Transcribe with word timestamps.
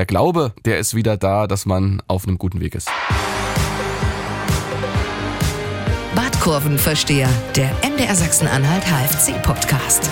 Der 0.00 0.06
Glaube, 0.06 0.54
der 0.64 0.78
ist 0.78 0.94
wieder 0.94 1.18
da, 1.18 1.46
dass 1.46 1.66
man 1.66 2.02
auf 2.08 2.26
einem 2.26 2.38
guten 2.38 2.58
Weg 2.58 2.74
ist. 2.74 2.88
Badkurvenversteher, 6.14 7.28
der 7.54 7.70
MDR 7.86 8.14
Sachsen-Anhalt 8.14 8.82
HFC-Podcast. 8.86 10.08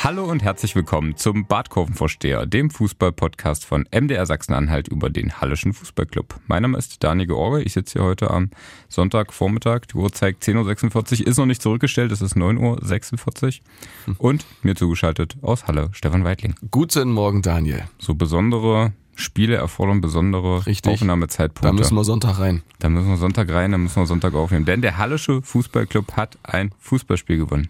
Hallo 0.00 0.26
und 0.26 0.44
herzlich 0.44 0.76
willkommen 0.76 1.16
zum 1.16 1.46
Badkurvenvorsteher, 1.46 2.46
dem 2.46 2.70
Fußball-Podcast 2.70 3.64
von 3.64 3.84
MDR 3.92 4.26
Sachsen-Anhalt 4.26 4.86
über 4.86 5.10
den 5.10 5.40
Hallischen 5.40 5.72
Fußballclub. 5.72 6.36
Mein 6.46 6.62
Name 6.62 6.78
ist 6.78 7.02
Daniel 7.02 7.26
George. 7.26 7.64
Ich 7.64 7.72
sitze 7.72 7.98
hier 7.98 8.06
heute 8.06 8.30
am 8.30 8.50
Sonntagvormittag. 8.88 9.86
Die 9.92 9.96
Uhr 9.96 10.12
zeigt 10.12 10.44
10.46 10.44 11.22
Uhr, 11.22 11.26
ist 11.26 11.36
noch 11.36 11.46
nicht 11.46 11.60
zurückgestellt, 11.60 12.12
es 12.12 12.22
ist 12.22 12.36
9.46 12.36 13.60
Uhr. 14.06 14.14
Und 14.18 14.46
mir 14.62 14.76
zugeschaltet 14.76 15.36
aus 15.42 15.66
Halle, 15.66 15.88
Stefan 15.90 16.22
Weitling. 16.22 16.54
Guten 16.70 17.10
Morgen, 17.10 17.42
Daniel. 17.42 17.82
So 17.98 18.14
besondere 18.14 18.92
Spiele 19.16 19.56
erfordern 19.56 20.00
besondere 20.00 20.64
Richtig. 20.64 20.92
Aufnahmezeitpunkte. 20.92 21.66
Da 21.66 21.72
müssen 21.72 21.96
wir 21.96 22.04
Sonntag 22.04 22.38
rein. 22.38 22.62
Da 22.78 22.88
müssen 22.88 23.08
wir 23.08 23.16
Sonntag 23.16 23.50
rein, 23.50 23.72
da 23.72 23.78
müssen 23.78 24.00
wir 24.00 24.06
Sonntag 24.06 24.34
aufnehmen. 24.34 24.64
Denn 24.64 24.80
der 24.80 24.96
Hallische 24.96 25.42
Fußballclub 25.42 26.12
hat 26.12 26.38
ein 26.44 26.70
Fußballspiel 26.78 27.38
gewonnen. 27.38 27.68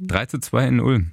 3 0.00 0.26
zu 0.26 0.38
2 0.40 0.66
in 0.68 0.80
Ulm. 0.80 1.10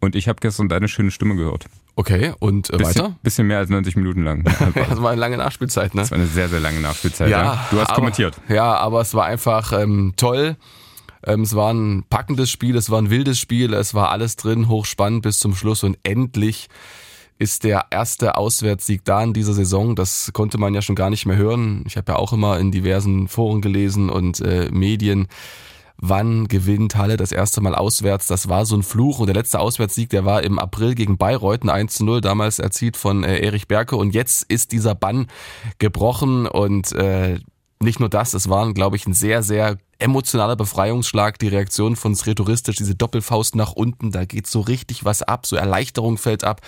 Und 0.00 0.16
ich 0.16 0.28
habe 0.28 0.38
gestern 0.40 0.68
deine 0.68 0.88
schöne 0.88 1.10
Stimme 1.10 1.36
gehört. 1.36 1.66
Okay, 1.96 2.32
und 2.38 2.70
äh, 2.70 2.78
Bisschen, 2.78 3.02
weiter? 3.02 3.16
bisschen 3.22 3.46
mehr 3.46 3.58
als 3.58 3.68
90 3.68 3.96
Minuten 3.96 4.24
lang. 4.24 4.44
Das 4.74 5.02
war 5.02 5.10
eine 5.10 5.20
lange 5.20 5.36
Nachspielzeit, 5.36 5.94
ne? 5.94 6.00
Das 6.00 6.10
war 6.10 6.18
eine 6.18 6.26
sehr, 6.26 6.48
sehr 6.48 6.60
lange 6.60 6.80
Nachspielzeit. 6.80 7.28
Ja, 7.28 7.66
Du 7.70 7.78
hast 7.78 7.88
aber, 7.88 7.96
kommentiert. 7.96 8.40
Ja, 8.48 8.76
aber 8.76 9.02
es 9.02 9.12
war 9.14 9.26
einfach 9.26 9.72
ähm, 9.72 10.14
toll. 10.16 10.56
Ähm, 11.26 11.42
es 11.42 11.54
war 11.54 11.72
ein 11.72 12.04
packendes 12.08 12.50
Spiel, 12.50 12.76
es 12.76 12.88
war 12.88 13.00
ein 13.02 13.10
wildes 13.10 13.38
Spiel, 13.38 13.74
es 13.74 13.92
war 13.92 14.10
alles 14.10 14.36
drin, 14.36 14.68
hochspannend 14.68 15.22
bis 15.22 15.38
zum 15.38 15.54
Schluss 15.54 15.84
und 15.84 15.98
endlich 16.02 16.68
ist 17.38 17.64
der 17.64 17.86
erste 17.90 18.36
Auswärtssieg 18.36 19.04
da 19.04 19.22
in 19.22 19.32
dieser 19.32 19.52
Saison. 19.54 19.96
Das 19.96 20.30
konnte 20.32 20.58
man 20.58 20.74
ja 20.74 20.82
schon 20.82 20.94
gar 20.94 21.10
nicht 21.10 21.26
mehr 21.26 21.36
hören. 21.36 21.84
Ich 21.86 21.96
habe 21.96 22.12
ja 22.12 22.18
auch 22.18 22.32
immer 22.32 22.58
in 22.58 22.70
diversen 22.70 23.28
Foren 23.28 23.60
gelesen 23.60 24.10
und 24.10 24.40
äh, 24.40 24.70
Medien. 24.70 25.26
Wann 26.02 26.48
gewinnt 26.48 26.96
Halle 26.96 27.18
das 27.18 27.30
erste 27.30 27.60
Mal 27.60 27.74
auswärts? 27.74 28.26
Das 28.26 28.48
war 28.48 28.64
so 28.64 28.74
ein 28.74 28.82
Fluch. 28.82 29.18
Und 29.18 29.26
der 29.26 29.34
letzte 29.34 29.60
Auswärtssieg, 29.60 30.08
der 30.08 30.24
war 30.24 30.42
im 30.42 30.58
April 30.58 30.94
gegen 30.94 31.18
Bayreuth, 31.18 31.62
ein 31.62 31.68
1 31.68 31.94
zu 31.94 32.04
0, 32.04 32.22
damals 32.22 32.58
erzielt 32.58 32.96
von 32.96 33.22
äh, 33.22 33.38
Erich 33.40 33.68
Berke. 33.68 33.96
Und 33.96 34.14
jetzt 34.14 34.44
ist 34.44 34.72
dieser 34.72 34.94
Bann 34.94 35.26
gebrochen 35.78 36.46
und 36.46 36.92
äh, 36.92 37.38
nicht 37.82 38.00
nur 38.00 38.08
das, 38.08 38.34
es 38.34 38.48
war, 38.48 38.72
glaube 38.74 38.96
ich, 38.96 39.06
ein 39.06 39.14
sehr, 39.14 39.42
sehr 39.42 39.78
emotionaler 39.98 40.56
Befreiungsschlag, 40.56 41.38
die 41.38 41.48
Reaktion 41.48 41.96
von 41.96 42.14
Sreturistisch, 42.14 42.76
diese 42.76 42.94
Doppelfaust 42.94 43.54
nach 43.54 43.72
unten, 43.72 44.10
da 44.10 44.24
geht 44.24 44.46
so 44.46 44.60
richtig 44.60 45.04
was 45.04 45.22
ab, 45.22 45.46
so 45.46 45.56
Erleichterung 45.56 46.18
fällt 46.18 46.44
ab. 46.44 46.60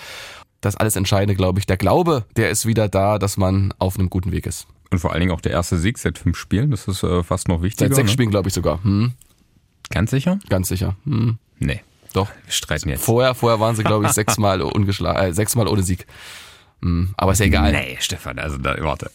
Das 0.61 0.75
alles 0.75 0.95
Entscheidende, 0.95 1.35
glaube 1.35 1.59
ich. 1.59 1.65
Der 1.65 1.77
Glaube, 1.77 2.25
der 2.35 2.49
ist 2.49 2.65
wieder 2.65 2.87
da, 2.87 3.19
dass 3.19 3.37
man 3.37 3.73
auf 3.79 3.97
einem 3.99 4.09
guten 4.09 4.31
Weg 4.31 4.45
ist. 4.45 4.65
Und 4.93 4.99
vor 4.99 5.11
allen 5.11 5.21
Dingen 5.21 5.31
auch 5.31 5.41
der 5.41 5.53
erste 5.53 5.79
Sieg 5.79 5.97
seit 5.97 6.19
fünf 6.19 6.37
Spielen. 6.37 6.69
Das 6.69 6.87
ist 6.87 7.01
äh, 7.01 7.23
fast 7.23 7.47
noch 7.47 7.63
wichtiger. 7.63 7.87
Seit 7.89 7.95
sechs 7.95 8.09
ne? 8.09 8.13
Spielen, 8.13 8.29
glaube 8.29 8.49
ich 8.49 8.53
sogar. 8.53 8.83
Hm, 8.83 9.13
Ganz 9.89 10.11
sicher? 10.11 10.37
ganz 10.49 10.67
sicher. 10.67 10.95
Hm, 11.05 11.39
Nee. 11.57 11.81
doch. 12.13 12.29
Wir 12.45 12.51
streiten 12.53 12.89
jetzt. 12.89 13.03
Vorher, 13.03 13.33
vorher 13.33 13.59
waren 13.59 13.75
sie, 13.75 13.83
glaube 13.83 14.05
ich, 14.05 14.11
sechsmal 14.11 14.61
ungeschlagen, 14.61 15.19
äh, 15.31 15.33
sechsmal 15.33 15.67
ohne 15.67 15.81
Sieg. 15.81 16.05
Hm, 16.83 17.09
aber 17.17 17.31
ist 17.31 17.39
ja 17.39 17.47
egal. 17.47 17.71
Nee, 17.71 17.97
Stefan, 18.01 18.37
also 18.37 18.59
da, 18.59 18.75
warte. 18.81 19.09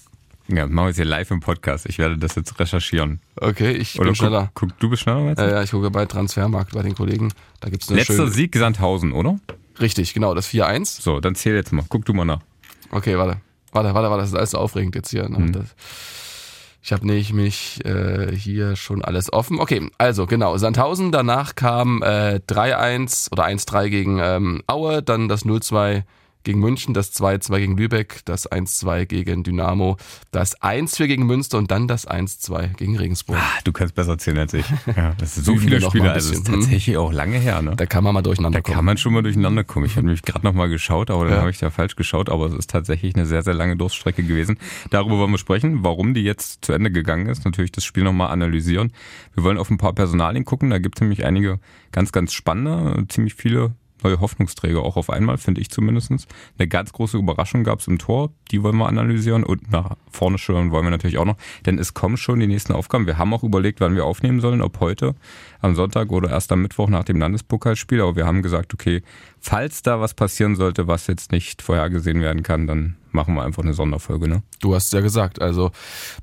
Ja, 0.48 0.66
machen 0.66 0.74
wir 0.74 0.86
jetzt 0.88 0.96
hier 0.96 1.04
live 1.04 1.30
im 1.30 1.38
Podcast. 1.38 1.86
Ich 1.86 1.98
werde 1.98 2.18
das 2.18 2.34
jetzt 2.34 2.58
recherchieren. 2.58 3.20
Okay, 3.36 3.70
ich 3.70 4.00
Oder 4.00 4.06
bin 4.06 4.14
schneller. 4.16 4.50
Guck, 4.54 4.70
guck, 4.70 4.80
du 4.80 4.90
bist 4.90 5.02
schneller, 5.02 5.36
du? 5.36 5.42
Ja, 5.42 5.48
ja, 5.50 5.62
ich 5.62 5.70
gucke 5.70 5.92
bei 5.92 6.06
Transfermarkt 6.06 6.72
bei 6.74 6.82
den 6.82 6.96
Kollegen. 6.96 7.32
Da 7.60 7.70
gibt's 7.70 7.88
eine 7.88 7.98
Letzter 7.98 8.14
schöne... 8.14 8.30
Sieg 8.32 8.56
Sandhausen, 8.56 9.12
oder? 9.12 9.38
Richtig, 9.80 10.12
genau, 10.12 10.34
das 10.34 10.48
4-1. 10.48 11.02
So, 11.02 11.20
dann 11.20 11.36
zähl 11.36 11.54
jetzt 11.54 11.72
mal. 11.72 11.84
Guck 11.88 12.04
du 12.04 12.14
mal 12.14 12.24
nach. 12.24 12.40
Okay, 12.90 13.16
warte. 13.16 13.40
Warte, 13.72 13.94
warte, 13.94 14.10
warte, 14.10 14.22
das 14.22 14.30
ist 14.30 14.34
alles 14.34 14.50
so 14.52 14.58
aufregend 14.58 14.94
jetzt 14.94 15.10
hier. 15.10 15.28
Ne? 15.28 15.50
Das, 15.52 15.74
ich 16.82 16.92
habe 16.92 17.06
nämlich 17.06 17.32
mich 17.32 17.84
äh, 17.84 18.34
hier 18.34 18.76
schon 18.76 19.04
alles 19.04 19.32
offen. 19.32 19.60
Okay, 19.60 19.90
also 19.98 20.26
genau, 20.26 20.56
Sandhausen, 20.56 21.12
danach 21.12 21.54
kam 21.54 22.02
äh, 22.02 22.40
3-1 22.48 23.30
oder 23.32 23.44
1-3 23.44 23.88
gegen 23.88 24.18
ähm, 24.22 24.62
Aue, 24.66 25.02
dann 25.02 25.28
das 25.28 25.44
0-2 25.44 26.04
gegen 26.44 26.60
München, 26.60 26.94
das 26.94 27.12
2-2 27.14 27.58
gegen 27.58 27.76
Lübeck, 27.76 28.20
das 28.24 28.50
1-2 28.50 29.04
gegen 29.06 29.42
Dynamo, 29.42 29.96
das 30.30 30.58
1-4 30.60 31.06
gegen 31.06 31.26
Münster 31.26 31.58
und 31.58 31.70
dann 31.70 31.88
das 31.88 32.08
1-2 32.08 32.74
gegen 32.76 32.96
Regensburg. 32.96 33.36
Ah, 33.38 33.58
du 33.64 33.72
kannst 33.72 33.94
besser 33.94 34.16
zählen 34.18 34.38
als 34.38 34.54
ich. 34.54 34.64
Ja, 34.96 35.14
das 35.18 35.34
sind 35.34 35.44
so 35.44 35.56
viele 35.56 35.80
Spiele, 35.80 36.10
also 36.12 36.30
das 36.30 36.38
ist 36.38 36.44
bisschen. 36.44 36.60
tatsächlich 36.62 36.96
auch 36.96 37.12
lange 37.12 37.38
her, 37.38 37.60
ne? 37.62 37.74
Da 37.76 37.86
kann 37.86 38.02
man 38.04 38.14
mal 38.14 38.22
durcheinander 38.22 38.58
Da 38.58 38.62
kann 38.62 38.74
kommen. 38.76 38.86
man 38.86 38.96
schon 38.96 39.12
mal 39.12 39.22
durcheinander 39.22 39.64
kommen. 39.64 39.84
Ich 39.86 39.92
habe 39.96 40.06
nämlich 40.06 40.22
gerade 40.22 40.44
noch 40.46 40.54
mal 40.54 40.68
geschaut, 40.68 41.10
aber 41.10 41.24
dann 41.24 41.34
Ja. 41.34 41.40
habe 41.40 41.50
ich 41.50 41.58
da 41.58 41.70
falsch 41.70 41.94
geschaut. 41.96 42.30
Aber 42.30 42.46
es 42.46 42.54
ist 42.54 42.70
tatsächlich 42.70 43.14
eine 43.14 43.26
sehr, 43.26 43.42
sehr 43.42 43.54
lange 43.54 43.76
Durststrecke 43.76 44.22
gewesen. 44.22 44.58
Darüber 44.90 45.18
wollen 45.18 45.30
wir 45.30 45.38
sprechen, 45.38 45.84
warum 45.84 46.14
die 46.14 46.22
jetzt 46.22 46.64
zu 46.64 46.72
Ende 46.72 46.90
gegangen 46.90 47.26
ist. 47.26 47.44
Natürlich 47.44 47.72
das 47.72 47.84
Spiel 47.84 48.02
nochmal 48.04 48.30
analysieren. 48.30 48.92
Wir 49.34 49.44
wollen 49.44 49.58
auf 49.58 49.70
ein 49.70 49.76
paar 49.78 49.92
Personalien 49.92 50.44
gucken. 50.44 50.70
Da 50.70 50.78
gibt 50.78 50.96
es 50.96 51.00
nämlich 51.02 51.24
einige 51.24 51.60
ganz, 51.92 52.10
ganz 52.12 52.32
spannende, 52.32 53.04
ziemlich 53.08 53.34
viele 53.34 53.72
neue 54.02 54.20
Hoffnungsträger 54.20 54.82
auch 54.82 54.96
auf 54.96 55.10
einmal, 55.10 55.38
finde 55.38 55.60
ich 55.60 55.70
zumindestens. 55.70 56.26
Eine 56.58 56.68
ganz 56.68 56.92
große 56.92 57.16
Überraschung 57.16 57.64
gab 57.64 57.80
es 57.80 57.86
im 57.86 57.98
Tor, 57.98 58.30
die 58.50 58.62
wollen 58.62 58.76
wir 58.76 58.86
analysieren 58.86 59.44
und 59.44 59.70
nach 59.70 59.96
vorne 60.10 60.38
schauen 60.38 60.70
wollen 60.70 60.84
wir 60.84 60.90
natürlich 60.90 61.18
auch 61.18 61.24
noch, 61.24 61.36
denn 61.66 61.78
es 61.78 61.94
kommen 61.94 62.16
schon 62.16 62.40
die 62.40 62.46
nächsten 62.46 62.72
Aufgaben. 62.72 63.06
Wir 63.06 63.18
haben 63.18 63.32
auch 63.32 63.42
überlegt, 63.42 63.80
wann 63.80 63.94
wir 63.94 64.04
aufnehmen 64.04 64.40
sollen, 64.40 64.62
ob 64.62 64.80
heute 64.80 65.14
am 65.60 65.74
Sonntag 65.74 66.10
oder 66.10 66.30
erst 66.30 66.52
am 66.52 66.62
Mittwoch 66.62 66.88
nach 66.88 67.04
dem 67.04 67.18
Landespokalspiel, 67.18 68.00
aber 68.00 68.16
wir 68.16 68.26
haben 68.26 68.42
gesagt, 68.42 68.74
okay, 68.74 69.02
falls 69.40 69.82
da 69.82 70.00
was 70.00 70.14
passieren 70.14 70.56
sollte, 70.56 70.86
was 70.88 71.06
jetzt 71.06 71.32
nicht 71.32 71.62
vorhergesehen 71.62 72.20
werden 72.20 72.42
kann, 72.42 72.66
dann 72.66 72.96
machen 73.18 73.34
wir 73.34 73.42
einfach 73.42 73.64
eine 73.64 73.74
Sonderfolge, 73.74 74.28
ne? 74.28 74.44
Du 74.60 74.76
hast 74.76 74.92
ja 74.92 75.00
gesagt, 75.00 75.42
also 75.42 75.72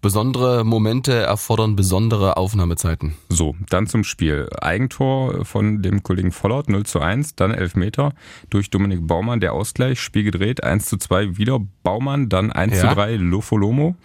besondere 0.02 0.64
Momente 0.64 1.12
erfordern 1.12 1.76
besondere 1.76 2.38
Aufnahmezeiten. 2.38 3.16
So, 3.28 3.54
dann 3.70 3.86
zum 3.86 4.06
Spiel. 4.06 4.48
Eigentor 4.62 5.44
von 5.44 5.82
dem 5.82 6.04
Kollegen 6.04 6.32
Vollert, 6.32 6.70
0 6.70 6.86
zu 6.86 7.02
1, 7.02 7.36
dann 7.36 7.52
Elfmeter 7.52 8.14
durch 8.50 8.70
Dominik 8.70 9.06
Baumann, 9.06 9.42
der 9.42 9.52
Ausgleich, 9.52 10.00
Spiel 10.00 10.24
gedreht, 10.24 10.64
1 10.64 10.86
zu 10.86 10.96
2 10.96 11.38
wieder 11.38 11.60
Baumann, 11.84 12.30
dann 12.30 12.54
1 12.54 12.76
Ja. 12.78 12.90
zu 12.90 12.96
3 12.96 13.16
Lofolomo. 13.18 13.96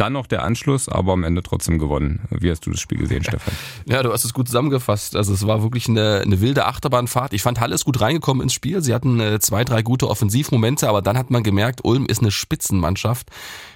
Dann 0.00 0.14
noch 0.14 0.26
der 0.26 0.42
Anschluss, 0.44 0.88
aber 0.88 1.12
am 1.12 1.24
Ende 1.24 1.42
trotzdem 1.42 1.78
gewonnen. 1.78 2.20
Wie 2.30 2.50
hast 2.50 2.64
du 2.66 2.70
das 2.70 2.80
Spiel 2.80 2.98
gesehen, 2.98 3.22
Stefan? 3.22 3.52
Ja, 3.86 4.02
du 4.02 4.12
hast 4.12 4.24
es 4.24 4.32
gut 4.32 4.46
zusammengefasst. 4.48 5.14
Also 5.16 5.32
es 5.34 5.46
war 5.46 5.62
wirklich 5.62 5.88
eine, 5.88 6.20
eine 6.24 6.40
wilde 6.40 6.64
Achterbahnfahrt. 6.66 7.32
Ich 7.32 7.42
fand 7.42 7.60
Halle 7.60 7.74
ist 7.74 7.84
gut 7.84 8.00
reingekommen 8.00 8.42
ins 8.42 8.54
Spiel. 8.54 8.80
Sie 8.82 8.94
hatten 8.94 9.20
äh, 9.20 9.38
zwei, 9.40 9.64
drei 9.64 9.82
gute 9.82 10.08
Offensivmomente, 10.08 10.88
aber 10.88 11.02
dann 11.02 11.18
hat 11.18 11.30
man 11.30 11.42
gemerkt, 11.42 11.80
Ulm 11.84 12.06
ist 12.06 12.20
eine 12.22 12.30
Spitzenmannschaft. 12.30 13.28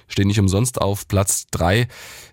Stehen 0.07 0.27
nicht 0.27 0.39
umsonst 0.39 0.81
auf 0.81 1.07
Platz 1.07 1.45
drei 1.51 1.87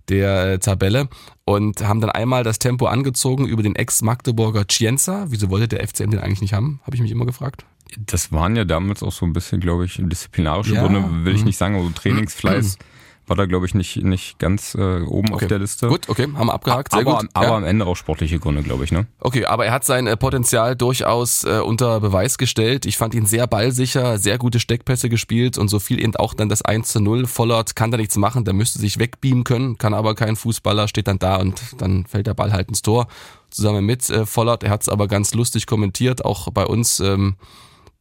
der 0.08 0.52
äh, 0.52 0.58
Tabelle 0.58 1.08
und 1.44 1.82
haben 1.86 2.00
dann 2.00 2.10
einmal 2.10 2.44
das 2.44 2.58
Tempo 2.58 2.86
angezogen 2.86 3.46
über 3.46 3.62
den 3.62 3.76
Ex-Magdeburger 3.76 4.66
Cienza. 4.68 5.26
Wieso 5.28 5.50
wollte 5.50 5.68
der 5.68 5.86
FCM 5.86 6.10
den 6.10 6.20
eigentlich 6.20 6.40
nicht 6.40 6.54
haben? 6.54 6.80
Habe 6.84 6.96
ich 6.96 7.02
mich 7.02 7.10
immer 7.10 7.26
gefragt. 7.26 7.64
Das 7.98 8.32
waren 8.32 8.56
ja 8.56 8.64
damals 8.64 9.02
auch 9.02 9.12
so 9.12 9.26
ein 9.26 9.32
bisschen, 9.34 9.60
glaube 9.60 9.84
ich, 9.84 10.00
disziplinarische 10.02 10.74
Ja. 10.74 10.82
Gründe, 10.82 11.04
will 11.24 11.34
ich 11.34 11.40
Mhm. 11.40 11.46
nicht 11.46 11.58
sagen, 11.58 11.74
aber 11.74 11.84
so 11.84 11.90
Trainingsfleiß 11.90 12.78
war 13.26 13.36
da, 13.36 13.46
glaube 13.46 13.66
ich, 13.66 13.74
nicht, 13.74 14.02
nicht 14.02 14.38
ganz 14.38 14.74
äh, 14.74 15.00
oben 15.02 15.32
Okay. 15.32 15.44
auf 15.44 15.48
der 15.48 15.58
Liste. 15.60 15.86
Gut, 15.88 16.08
okay, 16.08 16.24
haben 16.34 16.46
wir 16.48 16.54
abgehakt. 16.54 16.92
Sehr 16.92 17.02
aber 17.02 17.18
gut. 17.20 17.28
aber 17.34 17.46
Ja. 17.46 17.56
am 17.56 17.64
Ende 17.64 17.86
auch 17.86 17.94
sportliche 17.96 18.38
Gründe, 18.40 18.62
glaube 18.62 18.82
ich, 18.84 18.90
ne? 18.92 19.06
Okay, 19.20 19.44
aber 19.46 19.64
er 19.64 19.72
hat 19.72 19.84
sein 19.84 20.06
äh, 20.08 20.16
Potenzial 20.16 20.74
durchaus 20.76 21.44
äh, 21.44 21.60
unter 21.60 22.00
Beweis 22.00 22.36
gestellt. 22.36 22.84
Ich 22.84 22.96
fand 22.96 23.14
ihn 23.14 23.24
sehr 23.26 23.46
ballsicher, 23.46 24.18
sehr 24.18 24.38
gute 24.38 24.58
Steckpässe 24.60 25.08
gespielt 25.08 25.56
und 25.56 25.68
so 25.68 25.78
fiel 25.78 26.00
eben 26.02 26.16
auch 26.16 26.34
dann 26.34 26.48
das 26.48 26.62
1 26.62 26.88
zu 26.88 27.00
0. 27.00 27.26
Vollert 27.26 27.76
kann 27.76 27.90
da 27.92 27.96
nichts 27.96 28.16
machen, 28.16 28.44
der 28.44 28.54
müsste 28.54 28.78
sich 28.80 28.98
wegbeamen 28.98 29.44
können, 29.44 29.78
kann 29.78 29.94
aber 29.94 30.14
kein 30.14 30.34
Fußballer, 30.36 30.88
steht 30.88 31.06
dann 31.06 31.18
da 31.20 31.36
und 31.36 31.60
dann 31.78 32.04
fällt 32.06 32.26
der 32.26 32.34
Ball 32.34 32.52
halt 32.52 32.68
ins 32.68 32.82
Tor. 32.82 33.06
Zusammen 33.50 33.84
mit 33.86 34.08
äh, 34.10 34.26
Vollert, 34.26 34.64
er 34.64 34.70
hat 34.70 34.82
es 34.82 34.88
aber 34.88 35.06
ganz 35.08 35.32
lustig 35.34 35.66
kommentiert, 35.66 36.24
auch 36.24 36.50
bei 36.50 36.66
uns 36.66 36.98
ähm, 37.00 37.36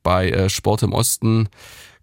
bei 0.01 0.29
äh, 0.31 0.49
Sport 0.49 0.81
im 0.83 0.93
Osten 0.93 1.47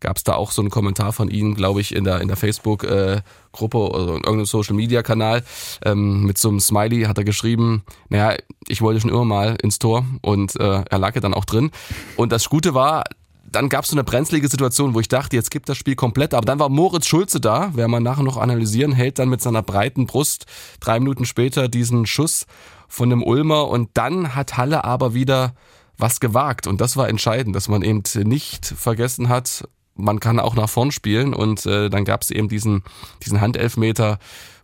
gab 0.01 0.17
es 0.17 0.25
da 0.25 0.35
auch 0.35 0.51
so 0.51 0.63
einen 0.63 0.71
Kommentar 0.71 1.13
von 1.13 1.29
Ihnen, 1.29 1.55
glaube 1.55 1.81
ich, 1.81 1.95
in 1.95 2.05
der, 2.05 2.21
in 2.21 2.29
der 2.29 2.37
Facebook-Gruppe 2.37 3.79
oder 3.79 4.03
in 4.03 4.15
irgendeinem 4.15 4.47
Social-Media-Kanal. 4.47 5.43
Ähm, 5.85 6.25
mit 6.25 6.39
so 6.39 6.49
einem 6.49 6.61
Smiley 6.61 7.03
hat 7.03 7.19
er 7.19 7.25
geschrieben, 7.25 7.83
naja, 8.09 8.37
ich 8.67 8.83
wollte 8.83 9.00
schon 9.00 9.11
immer 9.11 9.25
mal 9.25 9.56
ins 9.62 9.79
Tor 9.79 10.05
und 10.23 10.56
äh, 10.56 10.83
er 10.89 10.99
lag 10.99 11.15
ja 11.15 11.21
dann 11.21 11.35
auch 11.35 11.45
drin. 11.45 11.71
Und 12.17 12.33
das 12.33 12.49
Gute 12.49 12.75
war, 12.75 13.05
dann 13.50 13.69
gab 13.69 13.85
es 13.85 13.91
so 13.91 13.97
eine 13.97 14.05
brenzlige 14.05 14.49
Situation, 14.49 14.95
wo 14.95 15.00
ich 15.00 15.09
dachte, 15.09 15.37
jetzt 15.37 15.50
gibt 15.50 15.69
das 15.69 15.79
Spiel 15.79 15.97
komplett. 15.97 16.35
Aber 16.35 16.44
dann 16.44 16.59
war 16.59 16.69
Moritz 16.69 17.06
Schulze 17.06 17.41
da, 17.41 17.75
werden 17.75 17.91
wir 17.91 18.01
nachher 18.01 18.23
noch 18.23 18.37
analysieren, 18.37 18.93
hält 18.93 19.19
dann 19.19 19.29
mit 19.29 19.41
seiner 19.41 19.62
breiten 19.62 20.06
Brust 20.06 20.47
drei 20.81 20.99
Minuten 20.99 21.25
später 21.25 21.69
diesen 21.69 22.06
Schuss 22.06 22.47
von 22.89 23.11
dem 23.11 23.23
Ulmer 23.23 23.69
und 23.69 23.91
dann 23.94 24.35
hat 24.35 24.56
Halle 24.56 24.85
aber 24.85 25.15
wieder 25.15 25.55
was 25.99 26.21
gewagt. 26.21 26.67
Und 26.67 26.81
das 26.81 26.97
war 26.97 27.09
entscheidend, 27.09 27.55
dass 27.56 27.69
man 27.69 27.83
eben 27.83 28.03
nicht 28.25 28.67
vergessen 28.67 29.29
hat, 29.29 29.69
man 29.99 30.21
kann 30.21 30.41
auch 30.41 30.55
nach 30.55 30.71
vorn 30.71 30.91
spielen 30.91 31.35
und 31.35 31.67
äh, 31.67 31.91
dann 31.91 32.05
gab 32.05 32.23
es 32.23 32.31
eben 32.31 32.49
diesen, 32.49 32.83
diesen 33.25 33.41
Handelfmeter. 33.41 34.19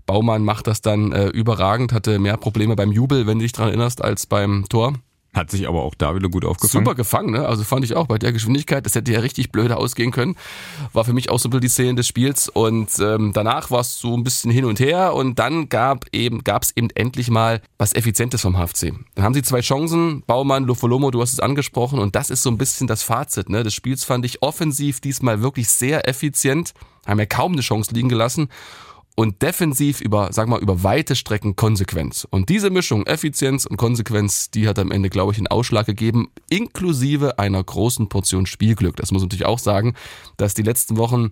Baumann 0.06 0.44
macht 0.44 0.66
das 0.66 0.80
dann 0.80 1.12
äh, 1.12 1.28
überragend, 1.28 1.92
hatte 1.92 2.18
mehr 2.18 2.36
Probleme 2.36 2.76
beim 2.76 2.92
Jubel, 2.92 3.26
wenn 3.26 3.38
du 3.38 3.42
dich 3.42 3.52
dran 3.52 3.68
erinnerst, 3.68 4.02
als 4.02 4.26
beim 4.26 4.64
Tor. 4.68 4.94
Hat 5.34 5.50
sich 5.50 5.66
aber 5.66 5.82
auch 5.82 5.94
da 5.94 6.14
wieder 6.14 6.28
gut 6.28 6.44
aufgefangen. 6.44 6.84
Super 6.84 6.94
gefangen, 6.94 7.32
ne? 7.32 7.46
Also 7.46 7.64
fand 7.64 7.84
ich 7.84 7.96
auch 7.96 8.06
bei 8.06 8.18
der 8.18 8.32
Geschwindigkeit, 8.32 8.86
das 8.86 8.94
hätte 8.94 9.12
ja 9.12 9.20
richtig 9.20 9.50
blöde 9.50 9.76
ausgehen 9.76 10.12
können. 10.12 10.36
War 10.92 11.04
für 11.04 11.12
mich 11.12 11.30
auch 11.30 11.38
so 11.38 11.48
ein 11.48 11.50
bisschen 11.50 11.60
die 11.64 11.68
Szene 11.68 11.94
des 11.96 12.06
Spiels. 12.06 12.48
Und 12.48 12.90
ähm, 13.00 13.32
danach 13.32 13.70
war 13.70 13.80
es 13.80 13.98
so 13.98 14.16
ein 14.16 14.22
bisschen 14.22 14.50
hin 14.50 14.64
und 14.64 14.78
her 14.78 15.14
und 15.14 15.38
dann 15.38 15.68
gab 15.68 16.06
eben, 16.12 16.44
gab 16.44 16.62
es 16.62 16.76
eben 16.76 16.90
endlich 16.90 17.30
mal 17.30 17.60
was 17.78 17.94
Effizientes 17.94 18.42
vom 18.42 18.56
HFC. 18.56 18.92
Dann 19.14 19.24
haben 19.24 19.34
sie 19.34 19.42
zwei 19.42 19.60
Chancen, 19.60 20.22
Baumann, 20.26 20.64
Lofolomo, 20.64 21.10
du 21.10 21.20
hast 21.20 21.32
es 21.32 21.40
angesprochen, 21.40 21.98
und 21.98 22.14
das 22.14 22.30
ist 22.30 22.42
so 22.42 22.50
ein 22.50 22.58
bisschen 22.58 22.86
das 22.86 23.02
Fazit 23.02 23.48
ne, 23.48 23.62
des 23.62 23.74
Spiels, 23.74 24.04
fand 24.04 24.24
ich 24.24 24.42
offensiv 24.42 25.00
diesmal 25.00 25.42
wirklich 25.42 25.68
sehr 25.68 26.08
effizient, 26.08 26.74
haben 27.06 27.18
ja 27.18 27.26
kaum 27.26 27.52
eine 27.52 27.62
Chance 27.62 27.92
liegen 27.94 28.08
gelassen 28.08 28.48
und 29.16 29.42
defensiv 29.42 30.00
über, 30.00 30.32
sag 30.32 30.48
mal, 30.48 30.60
über 30.60 30.82
weite 30.82 31.14
Strecken 31.14 31.56
Konsequenz. 31.56 32.26
Und 32.28 32.48
diese 32.48 32.70
Mischung, 32.70 33.06
Effizienz 33.06 33.64
und 33.64 33.76
Konsequenz, 33.76 34.50
die 34.50 34.66
hat 34.68 34.78
am 34.78 34.90
Ende, 34.90 35.10
glaube 35.10 35.32
ich, 35.32 35.38
einen 35.38 35.46
Ausschlag 35.46 35.86
gegeben, 35.86 36.30
inklusive 36.50 37.38
einer 37.38 37.62
großen 37.62 38.08
Portion 38.08 38.46
Spielglück. 38.46 38.96
Das 38.96 39.12
muss 39.12 39.22
man 39.22 39.28
natürlich 39.28 39.46
auch 39.46 39.58
sagen, 39.58 39.94
dass 40.36 40.54
die 40.54 40.62
letzten 40.62 40.96
Wochen, 40.96 41.30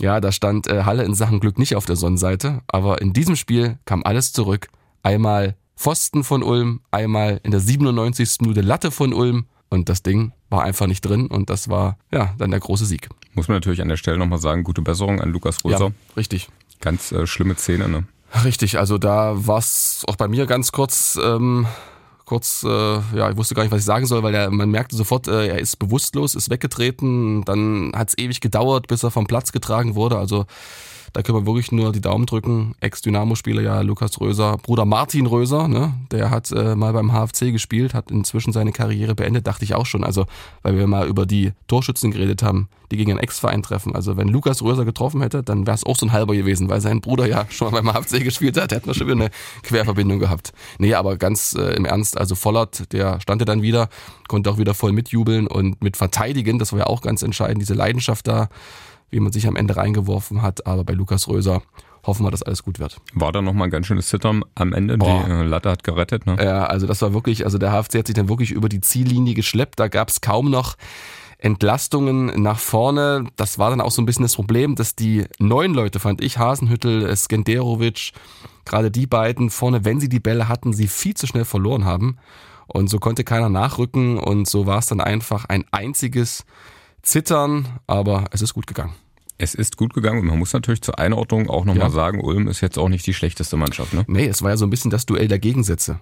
ja, 0.00 0.20
da 0.20 0.32
stand 0.32 0.66
äh, 0.66 0.82
Halle 0.84 1.04
in 1.04 1.14
Sachen 1.14 1.40
Glück 1.40 1.58
nicht 1.58 1.76
auf 1.76 1.86
der 1.86 1.96
Sonnenseite, 1.96 2.62
aber 2.66 3.00
in 3.00 3.12
diesem 3.12 3.36
Spiel 3.36 3.78
kam 3.84 4.02
alles 4.04 4.32
zurück. 4.32 4.68
Einmal 5.02 5.56
Pfosten 5.76 6.24
von 6.24 6.42
Ulm, 6.42 6.80
einmal 6.90 7.40
in 7.42 7.52
der 7.52 7.60
97. 7.60 8.40
Minute 8.40 8.60
Latte 8.60 8.90
von 8.90 9.14
Ulm 9.14 9.46
und 9.68 9.88
das 9.88 10.02
Ding 10.02 10.32
war 10.50 10.64
einfach 10.64 10.88
nicht 10.88 11.02
drin 11.02 11.28
und 11.28 11.48
das 11.48 11.68
war, 11.68 11.96
ja, 12.12 12.34
dann 12.38 12.50
der 12.50 12.60
große 12.60 12.84
Sieg. 12.84 13.08
Muss 13.34 13.46
man 13.46 13.56
natürlich 13.56 13.80
an 13.80 13.88
der 13.88 13.96
Stelle 13.96 14.18
nochmal 14.18 14.40
sagen, 14.40 14.64
gute 14.64 14.82
Besserung 14.82 15.20
an 15.20 15.30
Lukas 15.30 15.64
Röser. 15.64 15.86
Ja, 15.86 15.92
richtig. 16.16 16.48
Ganz 16.80 17.12
äh, 17.12 17.26
schlimme 17.26 17.56
Szene, 17.56 17.88
ne? 17.88 18.04
Richtig, 18.44 18.78
also 18.78 18.96
da 18.98 19.46
war 19.46 19.58
es 19.58 20.04
auch 20.08 20.16
bei 20.16 20.28
mir 20.28 20.46
ganz 20.46 20.72
kurz, 20.72 21.18
ähm, 21.22 21.66
kurz, 22.24 22.62
äh, 22.62 22.68
ja, 22.68 23.30
ich 23.30 23.36
wusste 23.36 23.54
gar 23.54 23.64
nicht, 23.64 23.72
was 23.72 23.80
ich 23.80 23.86
sagen 23.86 24.06
soll, 24.06 24.22
weil 24.22 24.34
er, 24.34 24.50
man 24.50 24.70
merkte 24.70 24.94
sofort, 24.94 25.26
äh, 25.26 25.48
er 25.48 25.58
ist 25.58 25.78
bewusstlos, 25.78 26.36
ist 26.36 26.48
weggetreten, 26.48 27.44
dann 27.44 27.92
hat 27.94 28.10
es 28.10 28.18
ewig 28.18 28.40
gedauert, 28.40 28.86
bis 28.86 29.02
er 29.02 29.10
vom 29.10 29.26
Platz 29.26 29.50
getragen 29.50 29.96
wurde. 29.96 30.16
Also 30.16 30.46
da 31.12 31.22
können 31.22 31.38
wir 31.38 31.46
wirklich 31.46 31.72
nur 31.72 31.92
die 31.92 32.00
Daumen 32.00 32.26
drücken. 32.26 32.74
Ex-Dynamo-Spieler, 32.80 33.62
ja, 33.62 33.80
Lukas 33.80 34.20
Röser, 34.20 34.56
Bruder 34.58 34.84
Martin 34.84 35.26
Röser, 35.26 35.66
ne? 35.68 35.94
Der 36.10 36.30
hat 36.30 36.50
äh, 36.52 36.74
mal 36.76 36.92
beim 36.92 37.12
HFC 37.12 37.52
gespielt, 37.52 37.94
hat 37.94 38.10
inzwischen 38.10 38.52
seine 38.52 38.72
Karriere 38.72 39.14
beendet, 39.14 39.46
dachte 39.46 39.64
ich 39.64 39.74
auch 39.74 39.86
schon. 39.86 40.04
Also, 40.04 40.26
weil 40.62 40.76
wir 40.76 40.86
mal 40.86 41.08
über 41.08 41.26
die 41.26 41.52
Torschützen 41.66 42.10
geredet 42.10 42.42
haben, 42.42 42.68
die 42.90 42.96
gegen 42.96 43.10
einen 43.10 43.20
Ex-Verein 43.20 43.62
treffen. 43.62 43.94
Also, 43.94 44.16
wenn 44.16 44.28
Lukas 44.28 44.62
Röser 44.62 44.84
getroffen 44.84 45.20
hätte, 45.22 45.42
dann 45.42 45.66
wäre 45.66 45.74
es 45.74 45.84
auch 45.84 45.96
so 45.96 46.06
ein 46.06 46.12
halber 46.12 46.34
gewesen, 46.34 46.68
weil 46.68 46.80
sein 46.80 47.00
Bruder 47.00 47.26
ja 47.26 47.46
schon 47.50 47.72
mal 47.72 47.82
beim 47.82 47.92
HFC 47.92 48.22
gespielt 48.22 48.56
hat. 48.56 48.72
Hätten 48.72 48.86
wir 48.86 48.94
schon 48.94 49.08
wieder 49.08 49.20
eine 49.20 49.30
Querverbindung 49.62 50.20
gehabt. 50.20 50.52
Nee, 50.78 50.94
aber 50.94 51.16
ganz 51.16 51.54
äh, 51.54 51.74
im 51.74 51.84
Ernst, 51.84 52.18
also 52.18 52.34
Vollert, 52.34 52.92
der 52.92 53.20
stand 53.20 53.40
ja 53.40 53.46
dann 53.46 53.62
wieder, 53.62 53.88
konnte 54.28 54.50
auch 54.50 54.58
wieder 54.58 54.74
voll 54.74 54.92
mitjubeln 54.92 55.46
und 55.48 55.82
mit 55.82 55.96
verteidigen. 55.96 56.58
Das 56.58 56.72
war 56.72 56.80
ja 56.80 56.86
auch 56.86 57.02
ganz 57.02 57.22
entscheidend, 57.22 57.60
diese 57.60 57.74
Leidenschaft 57.74 58.28
da 58.28 58.48
wie 59.10 59.20
man 59.20 59.32
sich 59.32 59.46
am 59.46 59.56
Ende 59.56 59.76
reingeworfen 59.76 60.42
hat. 60.42 60.66
Aber 60.66 60.84
bei 60.84 60.92
Lukas 60.92 61.28
Röser 61.28 61.62
hoffen 62.06 62.24
wir, 62.24 62.30
dass 62.30 62.42
alles 62.42 62.62
gut 62.62 62.78
wird. 62.78 62.96
War 63.14 63.32
da 63.32 63.42
nochmal 63.42 63.68
ein 63.68 63.70
ganz 63.70 63.86
schönes 63.86 64.08
Zittern 64.08 64.44
am 64.54 64.72
Ende. 64.72 64.98
Boah. 64.98 65.24
Die 65.26 65.32
äh, 65.32 65.42
Latte 65.42 65.70
hat 65.70 65.84
gerettet. 65.84 66.26
Ne? 66.26 66.36
Ja, 66.42 66.64
also 66.64 66.86
das 66.86 67.02
war 67.02 67.12
wirklich, 67.12 67.44
also 67.44 67.58
der 67.58 67.70
HFC 67.70 67.98
hat 67.98 68.06
sich 68.06 68.14
dann 68.14 68.28
wirklich 68.28 68.50
über 68.50 68.68
die 68.68 68.80
Ziellinie 68.80 69.34
geschleppt. 69.34 69.78
Da 69.78 69.88
gab 69.88 70.08
es 70.08 70.20
kaum 70.20 70.50
noch 70.50 70.76
Entlastungen 71.38 72.42
nach 72.42 72.58
vorne. 72.58 73.24
Das 73.36 73.58
war 73.58 73.70
dann 73.70 73.80
auch 73.80 73.90
so 73.90 74.02
ein 74.02 74.06
bisschen 74.06 74.22
das 74.22 74.36
Problem, 74.36 74.74
dass 74.74 74.94
die 74.94 75.24
neuen 75.38 75.74
Leute, 75.74 75.98
fand 76.00 76.22
ich, 76.22 76.38
Hasenhüttel, 76.38 77.14
Skenderovic, 77.16 78.12
gerade 78.64 78.90
die 78.90 79.06
beiden 79.06 79.50
vorne, 79.50 79.84
wenn 79.84 80.00
sie 80.00 80.08
die 80.08 80.20
Bälle 80.20 80.48
hatten, 80.48 80.72
sie 80.72 80.86
viel 80.86 81.14
zu 81.14 81.26
schnell 81.26 81.44
verloren 81.44 81.84
haben. 81.84 82.18
Und 82.66 82.88
so 82.88 82.98
konnte 82.98 83.24
keiner 83.24 83.48
nachrücken 83.48 84.16
und 84.16 84.48
so 84.48 84.66
war 84.66 84.78
es 84.78 84.86
dann 84.86 85.00
einfach 85.00 85.44
ein 85.46 85.64
einziges 85.72 86.44
Zittern, 87.02 87.80
aber 87.86 88.26
es 88.30 88.42
ist 88.42 88.54
gut 88.54 88.66
gegangen. 88.66 88.94
Es 89.38 89.54
ist 89.54 89.76
gut 89.76 89.94
gegangen 89.94 90.20
und 90.20 90.26
man 90.26 90.38
muss 90.38 90.52
natürlich 90.52 90.82
zur 90.82 90.98
Einordnung 90.98 91.48
auch 91.48 91.64
nochmal 91.64 91.88
ja. 91.88 91.90
sagen, 91.90 92.20
Ulm 92.20 92.46
ist 92.46 92.60
jetzt 92.60 92.78
auch 92.78 92.90
nicht 92.90 93.06
die 93.06 93.14
schlechteste 93.14 93.56
Mannschaft. 93.56 93.94
Ne? 93.94 94.04
Nee, 94.06 94.26
es 94.26 94.42
war 94.42 94.50
ja 94.50 94.56
so 94.56 94.66
ein 94.66 94.70
bisschen 94.70 94.90
das 94.90 95.06
Duell 95.06 95.28
der 95.28 95.38
Gegensätze. 95.38 96.00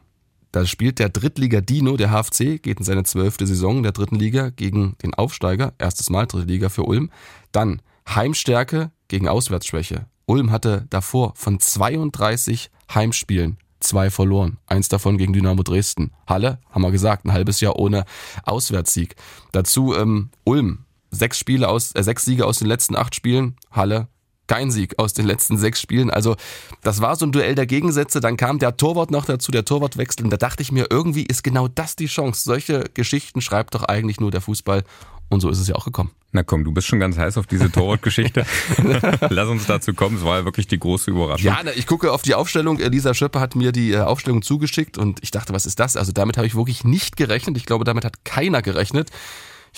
Da 0.50 0.66
spielt 0.66 0.98
der 0.98 1.10
Drittliga-Dino, 1.10 1.96
der 1.96 2.10
HFC, 2.10 2.60
geht 2.60 2.78
in 2.78 2.84
seine 2.84 3.04
zwölfte 3.04 3.46
Saison 3.46 3.82
der 3.82 3.92
dritten 3.92 4.16
Liga 4.16 4.48
gegen 4.50 4.96
den 5.02 5.14
Aufsteiger, 5.14 5.74
erstes 5.78 6.10
Mal 6.10 6.26
dritte 6.26 6.46
Liga 6.46 6.68
für 6.68 6.84
Ulm. 6.84 7.10
Dann 7.52 7.82
Heimstärke 8.08 8.90
gegen 9.08 9.28
Auswärtsschwäche. 9.28 10.06
Ulm 10.26 10.50
hatte 10.50 10.86
davor 10.90 11.32
von 11.36 11.60
32 11.60 12.70
Heimspielen 12.92 13.58
zwei 13.80 14.10
verloren. 14.10 14.58
Eins 14.66 14.88
davon 14.88 15.18
gegen 15.18 15.32
Dynamo 15.32 15.62
Dresden. 15.62 16.12
Halle, 16.26 16.58
haben 16.70 16.82
wir 16.82 16.90
gesagt, 16.90 17.24
ein 17.24 17.32
halbes 17.32 17.60
Jahr 17.60 17.76
ohne 17.76 18.04
Auswärtssieg. 18.44 19.16
Dazu 19.52 19.94
ähm, 19.94 20.30
Ulm, 20.44 20.84
sechs 21.10 21.38
Spiele 21.38 21.68
aus, 21.68 21.94
äh, 21.94 22.02
sechs 22.02 22.24
Siege 22.24 22.46
aus 22.46 22.58
den 22.58 22.68
letzten 22.68 22.96
acht 22.96 23.14
Spielen, 23.14 23.56
Halle 23.70 24.08
kein 24.48 24.72
Sieg 24.72 24.98
aus 24.98 25.12
den 25.12 25.26
letzten 25.26 25.56
sechs 25.56 25.80
Spielen. 25.80 26.10
Also 26.10 26.34
das 26.82 27.00
war 27.00 27.14
so 27.14 27.24
ein 27.24 27.32
Duell 27.32 27.54
der 27.54 27.66
Gegensätze. 27.66 28.20
Dann 28.20 28.36
kam 28.36 28.58
der 28.58 28.76
Torwart 28.76 29.12
noch 29.12 29.26
dazu, 29.26 29.52
der 29.52 29.64
Torwartwechsel. 29.64 30.24
Und 30.24 30.30
da 30.30 30.36
dachte 30.36 30.62
ich 30.62 30.72
mir, 30.72 30.86
irgendwie 30.90 31.22
ist 31.22 31.44
genau 31.44 31.68
das 31.68 31.94
die 31.94 32.06
Chance. 32.06 32.42
Solche 32.42 32.84
Geschichten 32.94 33.40
schreibt 33.40 33.74
doch 33.76 33.84
eigentlich 33.84 34.18
nur 34.18 34.32
der 34.32 34.40
Fußball. 34.40 34.82
Und 35.30 35.40
so 35.40 35.50
ist 35.50 35.58
es 35.58 35.68
ja 35.68 35.74
auch 35.74 35.84
gekommen. 35.84 36.10
Na 36.32 36.42
komm, 36.42 36.64
du 36.64 36.72
bist 36.72 36.86
schon 36.86 37.00
ganz 37.00 37.18
heiß 37.18 37.36
auf 37.36 37.46
diese 37.46 37.70
Torwartgeschichte. 37.72 38.46
Lass 39.28 39.48
uns 39.48 39.66
dazu 39.66 39.92
kommen. 39.92 40.16
Es 40.16 40.24
war 40.24 40.38
ja 40.38 40.44
wirklich 40.46 40.66
die 40.66 40.78
große 40.78 41.10
Überraschung. 41.10 41.46
Ja, 41.46 41.60
ich 41.76 41.86
gucke 41.86 42.10
auf 42.10 42.22
die 42.22 42.34
Aufstellung. 42.34 42.78
Lisa 42.78 43.12
Schöpper 43.12 43.40
hat 43.40 43.54
mir 43.54 43.72
die 43.72 43.92
äh, 43.92 44.00
Aufstellung 44.00 44.40
zugeschickt 44.40 44.96
und 44.96 45.22
ich 45.22 45.30
dachte, 45.30 45.52
was 45.52 45.66
ist 45.66 45.78
das? 45.78 45.98
Also 45.98 46.12
damit 46.12 46.38
habe 46.38 46.46
ich 46.46 46.54
wirklich 46.54 46.84
nicht 46.84 47.18
gerechnet. 47.18 47.58
Ich 47.58 47.66
glaube, 47.66 47.84
damit 47.84 48.06
hat 48.06 48.24
keiner 48.24 48.62
gerechnet. 48.62 49.10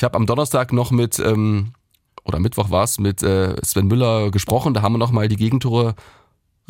Ich 0.00 0.04
habe 0.04 0.16
am 0.16 0.24
Donnerstag 0.24 0.72
noch 0.72 0.90
mit, 0.90 1.18
ähm, 1.18 1.74
oder 2.24 2.38
Mittwoch 2.38 2.70
war 2.70 2.84
es, 2.84 2.98
mit 2.98 3.22
äh, 3.22 3.54
Sven 3.62 3.86
Müller 3.86 4.30
gesprochen. 4.30 4.72
Da 4.72 4.80
haben 4.80 4.94
wir 4.94 4.98
nochmal 4.98 5.28
die 5.28 5.36
Gegentore 5.36 5.94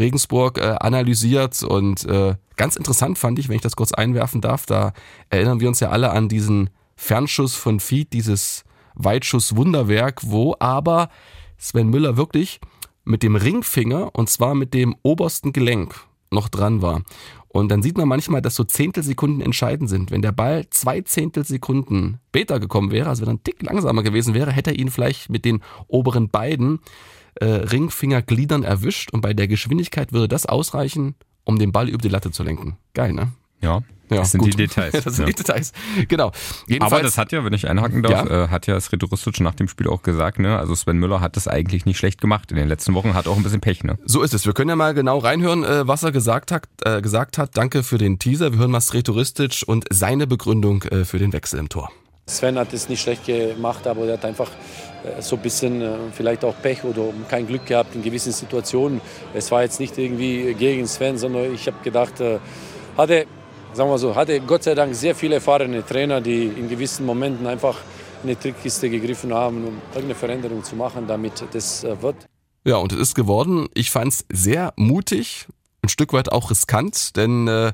Regensburg 0.01 0.59
äh, 0.59 0.75
analysiert 0.81 1.63
und 1.63 2.05
äh, 2.07 2.35
ganz 2.57 2.75
interessant 2.75 3.19
fand 3.19 3.39
ich, 3.39 3.49
wenn 3.49 3.55
ich 3.55 3.63
das 3.63 3.77
kurz 3.77 3.93
einwerfen 3.93 4.41
darf, 4.41 4.67
da 4.67 4.95
erinnern 5.29 5.61
wir 5.61 5.69
uns 5.69 5.79
ja 5.79 5.91
alle 5.91 6.11
an 6.11 6.29
diesen 6.29 6.71
Fernschuss 6.97 7.55
von 7.55 7.79
Fied, 7.79 8.13
dieses 8.13 8.65
Weitschuss-Wunderwerk, 8.97 10.23
wo 10.25 10.57
aber 10.59 11.09
Sven 11.57 11.89
Müller 11.89 12.17
wirklich 12.17 12.59
mit 13.05 13.23
dem 13.23 13.37
Ringfinger 13.37 14.13
und 14.13 14.29
zwar 14.29 14.57
mit 14.57 14.75
dem 14.75 14.97
obersten 15.05 15.53
Gelenk 15.53 15.95
noch 16.33 16.49
dran 16.49 16.83
war. 16.83 17.03
Und 17.53 17.69
dann 17.69 17.83
sieht 17.83 17.99
man 17.99 18.07
manchmal, 18.07 18.41
dass 18.41 18.55
so 18.55 18.63
Zehntelsekunden 18.63 19.41
entscheidend 19.41 19.91
sind. 19.91 20.13
Wenn 20.13 20.23
der 20.23 20.31
Ball 20.31 20.67
zwei 20.71 21.01
Zehntelsekunden 21.01 22.21
später 22.29 22.61
gekommen 22.61 22.93
wäre, 22.93 23.09
also 23.09 23.23
wenn 23.23 23.31
er 23.31 23.35
ein 23.35 23.45
Tick 23.45 23.61
langsamer 23.63 24.05
gewesen 24.05 24.35
wäre, 24.35 24.53
hätte 24.53 24.71
er 24.71 24.79
ihn 24.79 24.91
vielleicht 24.91 25.31
mit 25.31 25.45
den 25.45 25.61
oberen 25.89 26.29
beiden 26.29 26.79
äh, 27.35 27.47
Ringfingergliedern 27.47 28.63
erwischt 28.63 29.13
und 29.13 29.21
bei 29.21 29.35
der 29.35 29.49
Geschwindigkeit 29.49 30.13
würde 30.13 30.29
das 30.29 30.47
ausreichen, 30.47 31.17
um 31.45 31.59
den 31.59 31.73
Ball 31.73 31.89
über 31.89 31.99
die 31.99 32.09
Latte 32.09 32.31
zu 32.31 32.45
lenken. 32.45 32.77
Geil, 32.95 33.13
ne? 33.13 33.33
Ja, 33.61 33.83
ja, 34.11 34.17
das 34.19 34.33
sind 34.33 34.41
gut. 34.41 34.53
die 34.53 34.57
Details. 34.57 34.93
das 35.05 35.17
sind 35.17 35.27
ja. 35.27 35.27
die 35.27 35.35
Details. 35.35 35.73
Genau. 36.09 36.33
Jedenfalls, 36.67 36.93
Aber 36.93 37.03
das 37.03 37.19
hat 37.19 37.33
ja, 37.33 37.45
wenn 37.45 37.53
ich 37.53 37.69
einhaken 37.69 38.03
darf, 38.03 38.29
ja? 38.29 38.45
äh, 38.45 38.49
hat 38.49 38.67
ja 38.67 38.81
Sredo 38.81 39.07
Rustic 39.07 39.41
nach 39.41 39.55
dem 39.55 39.69
Spiel 39.69 39.89
auch 39.89 40.03
gesagt, 40.03 40.39
ne? 40.39 40.59
Also 40.59 40.75
Sven 40.75 40.99
Müller 40.99 41.21
hat 41.21 41.37
das 41.37 41.49
eigentlich 41.49 41.87
nicht 41.87 41.99
schlecht 41.99 42.21
gemacht 42.21 42.51
in 42.51 42.57
den 42.57 42.69
letzten 42.69 42.95
Wochen, 42.95 43.15
hat 43.15 43.29
auch 43.29 43.37
ein 43.37 43.43
bisschen 43.43 43.61
Pech, 43.61 43.85
ne? 43.85 43.99
So 44.05 44.23
ist 44.23 44.35
es. 44.35 44.47
Wir 44.47 44.53
können 44.53 44.71
ja 44.71 44.77
mal 44.77 44.95
genau 44.95 45.19
reinhören, 45.19 45.65
äh, 45.65 45.87
was 45.87 46.03
er 46.03 46.13
gesagt 46.13 46.53
hat. 46.53 46.67
Äh, 46.85 47.01
gesagt 47.03 47.39
hat. 47.39 47.57
Danke 47.57 47.83
für 47.83 47.99
den 47.99 48.19
Teaser. 48.19 48.53
Wir 48.53 48.59
hören 48.59 48.71
mal 48.71 48.81
Sredo 48.81 49.13
Ristic 49.13 49.63
und 49.67 49.85
seine 49.91 50.27
Begründung 50.27 50.83
äh, 50.85 51.05
für 51.05 51.19
den 51.19 51.33
Wechsel 51.33 51.59
im 51.59 51.69
Tor. 51.69 51.91
Sven 52.27 52.59
hat 52.59 52.73
es 52.73 52.89
nicht 52.89 53.01
schlecht 53.01 53.27
gemacht, 53.27 53.87
aber 53.87 54.07
er 54.07 54.13
hat 54.15 54.25
einfach 54.25 54.51
äh, 55.05 55.21
so 55.21 55.37
ein 55.37 55.43
bisschen 55.43 55.83
äh, 55.83 55.97
vielleicht 56.13 56.45
auch 56.45 56.55
Pech 56.63 56.85
oder 56.85 57.13
kein 57.29 57.47
Glück 57.47 57.67
gehabt 57.67 57.95
in 57.95 58.03
gewissen 58.03 58.33
Situationen. 58.33 59.01
Es 59.35 59.51
war 59.51 59.63
jetzt 59.63 59.81
nicht 59.81 59.99
irgendwie 59.99 60.55
gegen 60.55 60.87
Sven, 60.87 61.19
sondern 61.19 61.53
ich 61.55 61.67
habe 61.67 61.79
gedacht, 61.83 62.15
hatte 62.97 63.27
sagen 63.73 63.91
wir 63.91 63.99
so, 63.99 64.15
hatte 64.15 64.41
Gott 64.41 64.65
sei 64.65 64.75
Dank 64.75 64.95
sehr 64.95 65.15
viele 65.15 65.37
erfahrene 65.37 65.85
Trainer, 65.85 66.21
die 66.21 66.45
in 66.45 66.69
gewissen 66.69 67.07
Momenten 67.07 67.47
einfach 67.47 67.77
eine 68.23 68.39
Trickkiste 68.39 68.91
gegriffen 68.91 69.33
haben, 69.33 69.65
um 69.65 69.83
irgendeine 69.89 70.15
Veränderung 70.15 70.65
zu 70.65 70.77
machen, 70.77 71.07
damit 71.07 71.45
das 71.53 71.85
äh, 71.85 72.01
wird. 72.03 72.17
Ja, 72.65 72.77
und 72.77 72.93
es 72.93 72.99
ist 72.99 73.15
geworden. 73.15 73.69
Ich 73.75 73.91
fand 73.91 74.13
es 74.13 74.25
sehr 74.31 74.73
mutig, 74.77 75.47
ein 75.83 75.89
Stück 75.89 76.13
weit 76.13 76.31
auch 76.31 76.51
riskant, 76.51 77.17
denn 77.17 77.49
äh, 77.49 77.73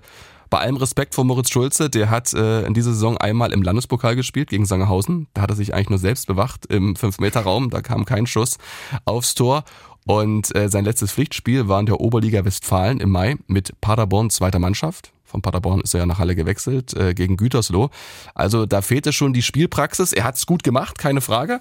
bei 0.49 0.59
allem 0.59 0.77
Respekt 0.77 1.17
vor 1.17 1.25
Moritz 1.25 1.51
Schulze, 1.51 1.91
der 1.91 2.09
hat 2.09 2.33
äh, 2.33 2.65
in 2.65 2.75
dieser 2.75 2.93
Saison 2.93 3.19
einmal 3.19 3.53
im 3.53 3.63
Landespokal 3.63 4.15
gespielt 4.15 4.49
gegen 4.49 4.65
Sangerhausen. 4.65 5.27
Da 5.35 5.43
hat 5.43 5.51
er 5.51 5.57
sich 5.57 5.75
eigentlich 5.75 5.91
nur 5.91 5.99
selbst 5.99 6.29
bewacht 6.29 6.67
im 6.67 6.95
5-Meter-Raum, 6.95 7.71
da 7.71 7.83
kam 7.83 8.05
kein 8.05 8.27
Schuss 8.27 8.59
aufs 9.05 9.35
Tor. 9.35 9.65
Und 10.07 10.55
äh, 10.55 10.69
sein 10.69 10.85
letztes 10.85 11.11
Pflichtspiel 11.13 11.67
war 11.67 11.81
in 11.81 11.87
der 11.87 12.01
Oberliga 12.01 12.45
Westfalen 12.45 13.01
im 13.01 13.11
Mai 13.11 13.37
mit 13.49 13.81
Paderborn 13.81 14.31
zweiter 14.31 14.61
Mannschaft. 14.61 15.13
Von 15.27 15.43
Paderborn 15.43 15.81
ist 15.81 15.93
er 15.95 16.01
ja 16.01 16.07
nach 16.07 16.19
Halle 16.19 16.37
gewechselt 16.37 16.95
äh, 16.95 17.13
gegen 17.13 17.37
Gütersloh. 17.37 17.91
Also 18.35 18.65
da 18.65 18.81
fehlte 18.81 19.13
schon 19.13 19.33
die 19.33 19.43
Spielpraxis. 19.43 20.13
Er 20.13 20.25
hat 20.25 20.37
es 20.37 20.47
gut 20.47 20.63
gemacht, 20.63 20.99
keine 20.99 21.21
Frage. 21.21 21.61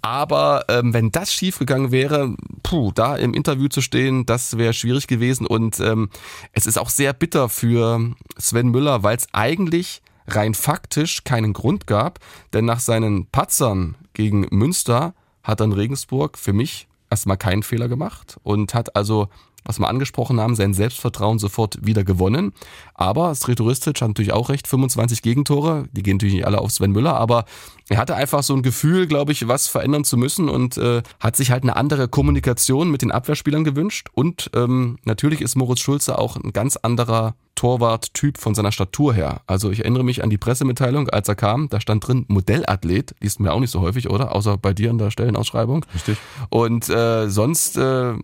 Aber 0.00 0.64
ähm, 0.68 0.94
wenn 0.94 1.10
das 1.10 1.32
schiefgegangen 1.32 1.90
wäre, 1.90 2.34
puh, 2.62 2.92
da 2.94 3.16
im 3.16 3.34
Interview 3.34 3.68
zu 3.68 3.80
stehen, 3.80 4.24
das 4.24 4.56
wäre 4.56 4.72
schwierig 4.72 5.08
gewesen. 5.08 5.46
Und 5.46 5.80
ähm, 5.80 6.10
es 6.52 6.66
ist 6.66 6.78
auch 6.78 6.90
sehr 6.90 7.12
bitter 7.12 7.48
für 7.48 8.12
Sven 8.38 8.68
Müller, 8.68 9.02
weil 9.02 9.16
es 9.16 9.26
eigentlich 9.32 10.00
rein 10.26 10.54
faktisch 10.54 11.24
keinen 11.24 11.52
Grund 11.52 11.86
gab, 11.86 12.20
denn 12.52 12.64
nach 12.64 12.80
seinen 12.80 13.26
Patzern 13.26 13.96
gegen 14.14 14.46
Münster 14.50 15.14
hat 15.42 15.60
dann 15.60 15.72
Regensburg 15.72 16.38
für 16.38 16.52
mich 16.52 16.86
erstmal 17.10 17.36
keinen 17.36 17.62
Fehler 17.62 17.88
gemacht 17.88 18.38
und 18.42 18.74
hat 18.74 18.96
also 18.96 19.28
was 19.64 19.78
wir 19.78 19.88
angesprochen 19.88 20.40
haben, 20.40 20.54
sein 20.54 20.74
Selbstvertrauen 20.74 21.38
sofort 21.38 21.78
wieder 21.84 22.04
gewonnen. 22.04 22.52
Aber 22.94 23.34
Sretoristic 23.34 24.00
hat 24.00 24.08
natürlich 24.08 24.32
auch 24.32 24.48
recht, 24.48 24.68
25 24.68 25.22
Gegentore, 25.22 25.84
die 25.92 26.02
gehen 26.02 26.16
natürlich 26.16 26.34
nicht 26.34 26.46
alle 26.46 26.60
auf 26.60 26.70
Sven 26.70 26.92
Müller, 26.92 27.14
aber 27.14 27.44
er 27.88 27.98
hatte 27.98 28.14
einfach 28.14 28.42
so 28.42 28.54
ein 28.54 28.62
Gefühl, 28.62 29.06
glaube 29.06 29.32
ich, 29.32 29.48
was 29.48 29.68
verändern 29.68 30.04
zu 30.04 30.16
müssen 30.16 30.48
und 30.48 30.76
äh, 30.78 31.02
hat 31.20 31.36
sich 31.36 31.50
halt 31.50 31.62
eine 31.62 31.76
andere 31.76 32.08
Kommunikation 32.08 32.90
mit 32.90 33.02
den 33.02 33.10
Abwehrspielern 33.10 33.64
gewünscht. 33.64 34.08
Und 34.14 34.50
ähm, 34.54 34.98
natürlich 35.04 35.40
ist 35.40 35.56
Moritz 35.56 35.80
Schulze 35.80 36.18
auch 36.18 36.36
ein 36.36 36.52
ganz 36.52 36.76
anderer 36.76 37.34
Torwart-Typ 37.54 38.38
von 38.38 38.54
seiner 38.54 38.72
Statur 38.72 39.14
her. 39.14 39.42
Also 39.46 39.70
ich 39.70 39.80
erinnere 39.80 40.04
mich 40.04 40.24
an 40.24 40.30
die 40.30 40.38
Pressemitteilung, 40.38 41.08
als 41.10 41.28
er 41.28 41.34
kam, 41.34 41.68
da 41.68 41.80
stand 41.80 42.06
drin 42.06 42.24
Modellathlet, 42.28 43.14
liest 43.20 43.40
mir 43.40 43.52
auch 43.52 43.60
nicht 43.60 43.70
so 43.70 43.80
häufig, 43.80 44.08
oder? 44.08 44.34
Außer 44.34 44.56
bei 44.56 44.72
dir 44.72 44.90
in 44.90 44.98
der 44.98 45.10
Stellenausschreibung. 45.10 45.84
Richtig. 45.94 46.18
Und 46.48 46.88
äh, 46.88 47.28
sonst, 47.28 47.76
äh, 47.76 48.14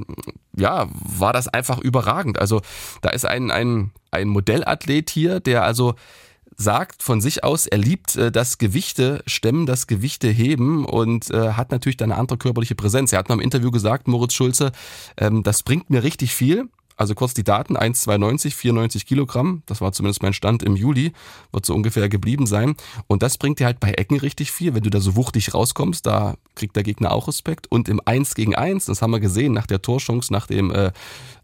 ja, 0.56 0.88
war 0.90 1.27
das 1.32 1.48
einfach 1.48 1.78
überragend. 1.78 2.38
Also 2.38 2.60
da 3.00 3.10
ist 3.10 3.26
ein, 3.26 3.50
ein, 3.50 3.90
ein 4.10 4.28
Modellathlet 4.28 5.10
hier, 5.10 5.40
der 5.40 5.64
also 5.64 5.94
sagt 6.56 7.02
von 7.02 7.20
sich 7.20 7.44
aus, 7.44 7.66
er 7.66 7.78
liebt 7.78 8.16
äh, 8.16 8.32
das 8.32 8.58
Gewichte 8.58 9.22
stemmen, 9.26 9.64
das 9.64 9.86
Gewichte 9.86 10.28
heben 10.28 10.84
und 10.84 11.30
äh, 11.30 11.52
hat 11.52 11.70
natürlich 11.70 11.96
dann 11.96 12.10
eine 12.10 12.20
andere 12.20 12.36
körperliche 12.36 12.74
Präsenz. 12.74 13.12
Er 13.12 13.20
hat 13.20 13.28
mal 13.28 13.36
im 13.36 13.40
Interview 13.40 13.70
gesagt, 13.70 14.08
Moritz 14.08 14.34
Schulze, 14.34 14.72
ähm, 15.16 15.42
das 15.44 15.62
bringt 15.62 15.88
mir 15.88 16.02
richtig 16.02 16.34
viel. 16.34 16.68
Also 16.98 17.14
kurz 17.14 17.32
die 17.32 17.44
Daten, 17.44 17.76
1,92, 17.76 18.54
94 18.54 19.06
Kilogramm, 19.06 19.62
das 19.66 19.80
war 19.80 19.92
zumindest 19.92 20.20
mein 20.20 20.32
Stand 20.32 20.64
im 20.64 20.74
Juli, 20.74 21.12
wird 21.52 21.64
so 21.64 21.74
ungefähr 21.74 22.08
geblieben 22.08 22.46
sein. 22.46 22.74
Und 23.06 23.22
das 23.22 23.38
bringt 23.38 23.60
dir 23.60 23.66
halt 23.66 23.78
bei 23.78 23.92
Ecken 23.92 24.18
richtig 24.18 24.50
viel. 24.50 24.74
Wenn 24.74 24.82
du 24.82 24.90
da 24.90 25.00
so 25.00 25.14
wuchtig 25.14 25.54
rauskommst, 25.54 26.04
da 26.04 26.34
kriegt 26.56 26.74
der 26.74 26.82
Gegner 26.82 27.12
auch 27.12 27.28
Respekt. 27.28 27.70
Und 27.70 27.88
im 27.88 28.00
1 28.04 28.34
gegen 28.34 28.56
1, 28.56 28.86
das 28.86 29.00
haben 29.00 29.12
wir 29.12 29.20
gesehen, 29.20 29.52
nach 29.52 29.68
der 29.68 29.80
Torchance, 29.80 30.32
nach 30.32 30.48
dem 30.48 30.72
äh, 30.72 30.90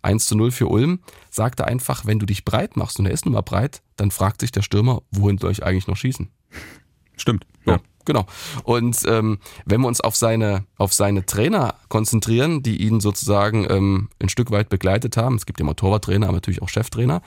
1 0.03 0.27
zu 0.27 0.37
0 0.37 0.51
für 0.51 0.67
Ulm, 0.67 0.99
sagt 1.31 1.61
er 1.61 1.69
einfach, 1.69 2.05
wenn 2.05 2.19
du 2.19 2.27
dich 2.27 2.45
breit 2.45 2.77
machst, 2.77 2.99
und 2.99 3.07
er 3.07 3.13
ist 3.13 3.25
nun 3.25 3.35
mal 3.35 3.43
breit, 3.43 3.81
dann 3.95 4.11
fragt 4.11 4.41
sich 4.41 4.51
der 4.51 4.63
Stürmer, 4.63 5.03
wohin 5.13 5.39
soll 5.39 5.53
ich 5.53 5.63
eigentlich 5.63 5.87
noch 5.87 5.97
schießen? 5.97 6.29
Stimmt. 7.17 7.47
Ja. 7.67 7.79
Genau. 8.05 8.27
Und 8.65 9.03
ähm, 9.07 9.39
wenn 9.65 9.81
wir 9.81 9.89
uns 9.89 10.01
auf 10.01 10.15
seine, 10.15 10.65
auf 10.77 10.93
seine 10.93 11.25
Trainer 11.25 11.75
konzentrieren, 11.89 12.63
die 12.63 12.83
ihn 12.83 13.01
sozusagen 13.01 13.67
ähm, 13.71 14.09
ein 14.21 14.29
Stück 14.29 14.51
weit 14.51 14.69
begleitet 14.69 15.17
haben, 15.17 15.37
es 15.37 15.47
gibt 15.47 15.59
ja 15.59 15.65
immer 15.65 15.77
Torwarttrainer, 15.77 16.27
aber 16.27 16.37
natürlich 16.37 16.63
auch 16.63 16.69
Cheftrainer, 16.69 17.23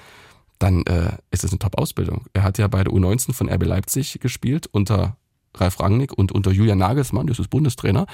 dann 0.60 0.84
äh, 0.86 1.12
ist 1.32 1.44
es 1.44 1.52
eine 1.52 1.60
Top-Ausbildung. 1.60 2.26
Er 2.34 2.44
hat 2.44 2.58
ja 2.58 2.68
bei 2.68 2.84
der 2.84 2.94
U19 2.94 3.34
von 3.34 3.50
RB 3.50 3.66
Leipzig 3.66 4.20
gespielt 4.20 4.68
unter 4.72 5.18
Ralf 5.56 5.80
Rangnick 5.80 6.14
und 6.14 6.32
unter 6.32 6.52
Julian 6.52 6.78
Nagelsmann, 6.78 7.26
das 7.26 7.40
ist 7.40 7.50
Bundestrainer, 7.50 8.06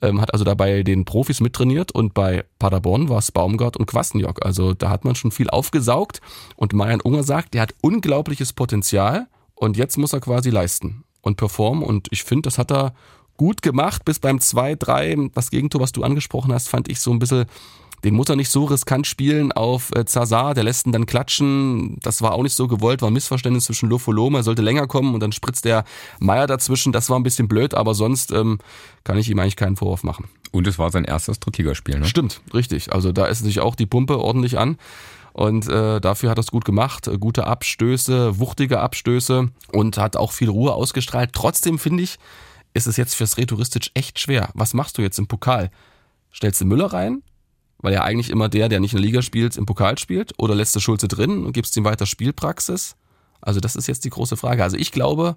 ähm, 0.00 0.20
hat 0.20 0.32
also 0.32 0.44
dabei 0.44 0.84
den 0.84 1.04
Profis 1.04 1.40
mittrainiert 1.40 1.90
und 1.90 2.14
bei 2.14 2.44
Paderborn 2.58 3.08
war 3.08 3.18
es 3.18 3.32
Baumgart 3.32 3.76
und 3.76 3.86
Kwasniok. 3.86 4.44
Also 4.44 4.74
da 4.74 4.90
hat 4.90 5.04
man 5.04 5.16
schon 5.16 5.32
viel 5.32 5.50
aufgesaugt 5.50 6.20
und 6.56 6.72
Marian 6.72 7.00
Unger 7.00 7.24
sagt, 7.24 7.54
der 7.54 7.62
hat 7.62 7.74
unglaubliches 7.80 8.52
Potenzial 8.52 9.26
und 9.54 9.76
jetzt 9.76 9.98
muss 9.98 10.12
er 10.12 10.20
quasi 10.20 10.50
leisten 10.50 11.03
und 11.24 11.36
performen. 11.36 11.82
Und 11.82 12.08
ich 12.10 12.22
finde, 12.22 12.42
das 12.42 12.58
hat 12.58 12.70
er 12.70 12.94
gut 13.36 13.62
gemacht. 13.62 14.04
Bis 14.04 14.18
beim 14.18 14.38
2-3, 14.38 15.30
das 15.34 15.50
Gegentor, 15.50 15.80
was 15.80 15.92
du 15.92 16.04
angesprochen 16.04 16.52
hast, 16.52 16.68
fand 16.68 16.88
ich 16.88 17.00
so 17.00 17.10
ein 17.10 17.18
bisschen, 17.18 17.46
den 18.04 18.14
muss 18.14 18.28
er 18.28 18.36
nicht 18.36 18.50
so 18.50 18.64
riskant 18.64 19.06
spielen 19.06 19.50
auf 19.50 19.90
äh, 19.96 20.04
Zazar, 20.04 20.54
der 20.54 20.64
lässt 20.64 20.86
ihn 20.86 20.92
dann 20.92 21.06
klatschen. 21.06 21.98
Das 22.02 22.22
war 22.22 22.32
auch 22.34 22.42
nicht 22.42 22.54
so 22.54 22.68
gewollt, 22.68 23.02
war 23.02 23.10
ein 23.10 23.14
Missverständnis 23.14 23.64
zwischen 23.64 23.88
Lofoloma, 23.88 24.40
er 24.40 24.44
sollte 24.44 24.62
länger 24.62 24.86
kommen 24.86 25.14
und 25.14 25.20
dann 25.20 25.32
spritzt 25.32 25.64
der 25.64 25.84
Meier 26.20 26.46
dazwischen. 26.46 26.92
Das 26.92 27.08
war 27.08 27.18
ein 27.18 27.22
bisschen 27.22 27.48
blöd, 27.48 27.74
aber 27.74 27.94
sonst 27.94 28.30
ähm, 28.30 28.58
kann 29.02 29.18
ich 29.18 29.30
ihm 29.30 29.38
eigentlich 29.38 29.56
keinen 29.56 29.76
Vorwurf 29.76 30.02
machen. 30.02 30.26
Und 30.52 30.66
es 30.68 30.78
war 30.78 30.92
sein 30.92 31.04
erstes 31.04 31.40
Drittligaspiel, 31.40 31.98
ne? 31.98 32.04
Stimmt, 32.04 32.40
richtig. 32.52 32.92
Also 32.92 33.10
da 33.10 33.26
ist 33.26 33.40
sich 33.40 33.58
auch 33.60 33.74
die 33.74 33.86
Pumpe 33.86 34.20
ordentlich 34.20 34.58
an. 34.58 34.76
Und 35.34 35.68
äh, 35.68 36.00
dafür 36.00 36.30
hat 36.30 36.38
er 36.38 36.42
es 36.42 36.52
gut 36.52 36.64
gemacht. 36.64 37.10
Gute 37.18 37.48
Abstöße, 37.48 38.38
wuchtige 38.38 38.78
Abstöße 38.78 39.50
und 39.72 39.98
hat 39.98 40.16
auch 40.16 40.30
viel 40.30 40.48
Ruhe 40.48 40.72
ausgestrahlt. 40.72 41.32
Trotzdem 41.32 41.80
finde 41.80 42.04
ich, 42.04 42.18
ist 42.72 42.86
es 42.86 42.96
jetzt 42.96 43.14
fürs 43.14 43.36
Retouristisch 43.36 43.90
echt 43.94 44.20
schwer. 44.20 44.50
Was 44.54 44.74
machst 44.74 44.96
du 44.96 45.02
jetzt 45.02 45.18
im 45.18 45.26
Pokal? 45.26 45.70
Stellst 46.32 46.60
du 46.60 46.66
Müller 46.66 46.92
rein? 46.92 47.24
Weil 47.78 47.94
ja 47.94 48.04
eigentlich 48.04 48.30
immer 48.30 48.48
der, 48.48 48.68
der 48.68 48.78
nicht 48.78 48.92
in 48.92 48.98
der 48.98 49.06
Liga 49.06 49.22
spielt, 49.22 49.56
im 49.56 49.66
Pokal 49.66 49.98
spielt? 49.98 50.32
Oder 50.38 50.54
lässt 50.54 50.76
du 50.76 50.80
Schulze 50.80 51.08
drin 51.08 51.44
und 51.44 51.52
gibst 51.52 51.76
ihm 51.76 51.84
weiter 51.84 52.06
Spielpraxis? 52.06 52.94
Also 53.40 53.58
das 53.58 53.74
ist 53.74 53.88
jetzt 53.88 54.04
die 54.04 54.10
große 54.10 54.36
Frage. 54.36 54.62
Also 54.62 54.76
ich 54.76 54.92
glaube, 54.92 55.36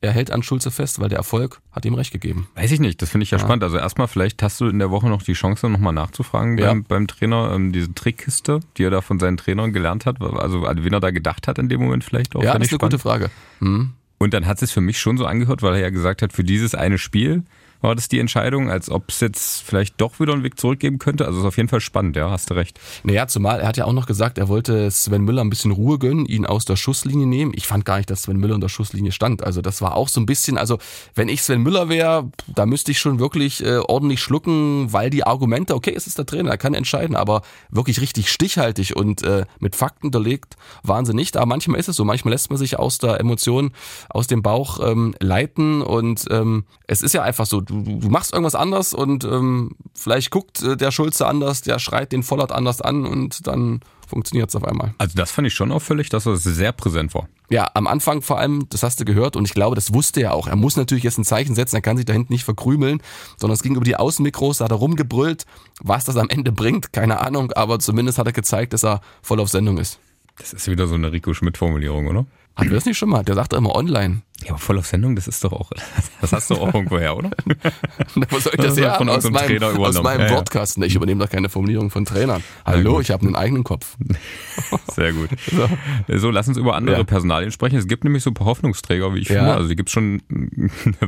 er 0.00 0.12
hält 0.12 0.30
an 0.30 0.42
Schulze 0.42 0.70
fest, 0.70 1.00
weil 1.00 1.08
der 1.08 1.18
Erfolg 1.18 1.60
hat 1.72 1.84
ihm 1.84 1.94
recht 1.94 2.12
gegeben. 2.12 2.48
Weiß 2.54 2.70
ich 2.72 2.80
nicht, 2.80 3.00
das 3.00 3.10
finde 3.10 3.24
ich 3.24 3.30
ja, 3.30 3.38
ja, 3.38 3.44
spannend. 3.44 3.64
Also 3.64 3.78
erstmal, 3.78 4.06
vielleicht 4.06 4.42
hast 4.42 4.60
du 4.60 4.66
in 4.68 4.78
der 4.78 4.90
Woche 4.90 5.08
noch 5.08 5.22
die 5.22 5.32
Chance, 5.32 5.68
nochmal 5.68 5.94
nachzufragen 5.94 6.58
ja. 6.58 6.68
beim, 6.68 6.84
beim, 6.84 7.06
Trainer, 7.06 7.52
ähm, 7.54 7.72
diese 7.72 7.94
Trickkiste, 7.94 8.60
die 8.76 8.84
er 8.84 8.90
da 8.90 9.00
von 9.00 9.18
seinen 9.18 9.36
Trainern 9.36 9.72
gelernt 9.72 10.06
hat, 10.06 10.20
also 10.20 10.66
an 10.66 10.84
wen 10.84 10.92
er 10.92 11.00
da 11.00 11.10
gedacht 11.10 11.48
hat 11.48 11.58
in 11.58 11.68
dem 11.68 11.80
Moment 11.80 12.04
vielleicht 12.04 12.36
auch. 12.36 12.42
Ja, 12.42 12.52
das 12.52 12.66
ist 12.66 12.72
eine 12.72 12.78
spannend. 12.78 12.92
gute 12.92 12.98
Frage. 12.98 13.30
Hm. 13.60 13.92
Und 14.18 14.34
dann 14.34 14.46
hat 14.46 14.62
es 14.62 14.70
für 14.70 14.80
mich 14.80 14.98
schon 14.98 15.18
so 15.18 15.26
angehört, 15.26 15.62
weil 15.62 15.74
er 15.74 15.80
ja 15.80 15.90
gesagt 15.90 16.22
hat, 16.22 16.32
für 16.32 16.44
dieses 16.44 16.74
eine 16.74 16.98
Spiel 16.98 17.42
war 17.84 17.94
das 17.94 18.08
die 18.08 18.18
Entscheidung, 18.18 18.70
als 18.70 18.90
ob 18.90 19.10
es 19.10 19.20
jetzt 19.20 19.62
vielleicht 19.62 20.00
doch 20.00 20.18
wieder 20.18 20.32
einen 20.32 20.42
Weg 20.42 20.58
zurückgeben 20.58 20.98
könnte. 20.98 21.26
Also 21.26 21.40
ist 21.40 21.44
auf 21.44 21.56
jeden 21.56 21.68
Fall 21.68 21.80
spannend, 21.80 22.16
ja, 22.16 22.30
hast 22.30 22.50
du 22.50 22.54
recht. 22.54 22.80
Naja, 23.04 23.28
zumal 23.28 23.60
er 23.60 23.68
hat 23.68 23.76
ja 23.76 23.84
auch 23.84 23.92
noch 23.92 24.06
gesagt, 24.06 24.38
er 24.38 24.48
wollte 24.48 24.90
Sven 24.90 25.22
Müller 25.22 25.42
ein 25.42 25.50
bisschen 25.50 25.70
Ruhe 25.70 25.98
gönnen, 25.98 26.26
ihn 26.26 26.46
aus 26.46 26.64
der 26.64 26.76
Schusslinie 26.76 27.26
nehmen. 27.26 27.52
Ich 27.54 27.66
fand 27.66 27.84
gar 27.84 27.98
nicht, 27.98 28.10
dass 28.10 28.22
Sven 28.22 28.38
Müller 28.38 28.54
in 28.54 28.60
der 28.60 28.68
Schusslinie 28.68 29.12
stand. 29.12 29.44
Also 29.44 29.60
das 29.60 29.82
war 29.82 29.96
auch 29.96 30.08
so 30.08 30.20
ein 30.20 30.26
bisschen, 30.26 30.56
also 30.56 30.78
wenn 31.14 31.28
ich 31.28 31.42
Sven 31.42 31.62
Müller 31.62 31.88
wäre, 31.88 32.30
da 32.46 32.66
müsste 32.66 32.90
ich 32.90 32.98
schon 32.98 33.18
wirklich 33.18 33.62
äh, 33.62 33.76
ordentlich 33.76 34.20
schlucken, 34.20 34.92
weil 34.92 35.10
die 35.10 35.26
Argumente, 35.26 35.74
okay, 35.74 35.92
es 35.94 36.06
ist 36.06 36.18
der 36.18 36.26
Trainer, 36.26 36.50
er 36.50 36.58
kann 36.58 36.74
entscheiden, 36.74 37.14
aber 37.14 37.42
wirklich 37.70 38.00
richtig 38.00 38.32
stichhaltig 38.32 38.96
und 38.96 39.22
äh, 39.22 39.44
mit 39.60 39.76
Fakten 39.76 40.06
unterlegt 40.06 40.56
waren 40.82 41.04
sie 41.04 41.14
nicht. 41.14 41.36
Aber 41.36 41.46
manchmal 41.46 41.78
ist 41.78 41.88
es 41.88 41.96
so, 41.96 42.04
manchmal 42.04 42.32
lässt 42.32 42.48
man 42.48 42.58
sich 42.58 42.78
aus 42.78 42.96
der 42.96 43.20
Emotion, 43.20 43.72
aus 44.08 44.26
dem 44.26 44.42
Bauch 44.42 44.80
ähm, 44.80 45.14
leiten 45.20 45.82
und 45.82 46.24
ähm, 46.30 46.64
es 46.86 47.02
ist 47.02 47.12
ja 47.12 47.22
einfach 47.22 47.44
so, 47.44 47.60
du, 47.82 47.98
du 48.00 48.08
machst 48.08 48.32
irgendwas 48.32 48.54
anders 48.54 48.92
und 48.94 49.24
ähm, 49.24 49.72
vielleicht 49.94 50.30
guckt 50.30 50.62
äh, 50.62 50.76
der 50.76 50.90
Schulze 50.90 51.26
anders, 51.26 51.62
der 51.62 51.78
schreit 51.78 52.12
den 52.12 52.22
Vollert 52.22 52.52
anders 52.52 52.80
an 52.80 53.06
und 53.06 53.46
dann 53.46 53.80
funktioniert 54.06 54.50
es 54.50 54.56
auf 54.56 54.64
einmal. 54.64 54.94
Also 54.98 55.14
das 55.16 55.30
fand 55.30 55.46
ich 55.46 55.54
schon 55.54 55.72
auffällig, 55.72 56.08
dass 56.08 56.26
er 56.26 56.36
sehr 56.36 56.72
präsent 56.72 57.14
war. 57.14 57.28
Ja, 57.50 57.70
am 57.74 57.86
Anfang 57.86 58.22
vor 58.22 58.38
allem, 58.38 58.66
das 58.70 58.82
hast 58.82 59.00
du 59.00 59.04
gehört 59.04 59.36
und 59.36 59.44
ich 59.46 59.54
glaube, 59.54 59.74
das 59.74 59.92
wusste 59.92 60.22
er 60.22 60.34
auch. 60.34 60.46
Er 60.46 60.56
muss 60.56 60.76
natürlich 60.76 61.04
jetzt 61.04 61.18
ein 61.18 61.24
Zeichen 61.24 61.54
setzen, 61.54 61.76
er 61.76 61.82
kann 61.82 61.96
sich 61.96 62.06
da 62.06 62.12
hinten 62.12 62.32
nicht 62.32 62.44
verkrümeln, 62.44 63.02
sondern 63.36 63.54
es 63.54 63.62
ging 63.62 63.74
über 63.76 63.84
die 63.84 63.96
Außenmikros, 63.96 64.58
da 64.58 64.64
hat 64.64 64.72
er 64.72 64.76
rumgebrüllt. 64.76 65.44
Was 65.80 66.04
das 66.04 66.16
am 66.16 66.28
Ende 66.28 66.52
bringt, 66.52 66.92
keine 66.92 67.20
Ahnung, 67.20 67.52
aber 67.52 67.78
zumindest 67.78 68.18
hat 68.18 68.26
er 68.26 68.32
gezeigt, 68.32 68.72
dass 68.72 68.84
er 68.84 69.00
voll 69.22 69.40
auf 69.40 69.48
Sendung 69.48 69.78
ist. 69.78 69.98
Das 70.38 70.52
ist 70.52 70.68
wieder 70.68 70.86
so 70.86 70.94
eine 70.94 71.12
Rico 71.12 71.32
Schmidt-Formulierung, 71.32 72.06
oder? 72.08 72.26
Hatten 72.56 72.70
wir 72.70 72.76
das 72.76 72.86
nicht 72.86 72.98
schon 72.98 73.08
mal? 73.08 73.24
Der 73.24 73.34
sagt 73.34 73.52
immer 73.52 73.74
online. 73.74 74.22
Ja, 74.42 74.50
aber 74.50 74.58
voll 74.58 74.78
auf 74.78 74.86
Sendung, 74.86 75.14
das 75.14 75.28
ist 75.28 75.44
doch 75.44 75.52
auch, 75.52 75.70
das 76.20 76.32
hast 76.32 76.50
du 76.50 76.56
auch 76.56 76.74
irgendwo 76.74 76.98
her, 76.98 77.16
oder? 77.16 77.30
Wo 78.30 78.38
soll 78.40 78.52
ich 78.54 78.58
das, 78.58 78.74
das 78.74 78.78
her 78.78 78.94
von 78.94 79.08
aus 79.08 79.30
meinem, 79.30 79.62
aus 79.62 80.02
meinem 80.02 80.26
ja, 80.26 80.30
Wortkasten. 80.30 80.82
Ich 80.82 80.96
übernehme 80.96 81.24
doch 81.24 81.30
keine 81.30 81.48
Formulierung 81.48 81.90
von 81.90 82.04
Trainern. 82.04 82.42
Hallo, 82.66 83.00
ich 83.00 83.12
habe 83.12 83.24
einen 83.24 83.36
eigenen 83.36 83.62
Kopf. 83.62 83.96
Sehr 84.92 85.12
gut. 85.12 85.30
So. 85.50 86.18
so, 86.18 86.30
lass 86.30 86.48
uns 86.48 86.56
über 86.56 86.74
andere 86.74 86.98
ja. 86.98 87.04
Personalien 87.04 87.52
sprechen. 87.52 87.78
Es 87.78 87.86
gibt 87.86 88.02
nämlich 88.02 88.24
so 88.24 88.30
ein 88.30 88.34
paar 88.34 88.48
Hoffnungsträger, 88.48 89.14
wie 89.14 89.20
ich 89.20 89.28
ja. 89.28 89.36
finde. 89.36 89.54
Also 89.54 89.68
die 89.68 89.76
gibt 89.76 89.88
es 89.88 89.92
schon 89.92 90.20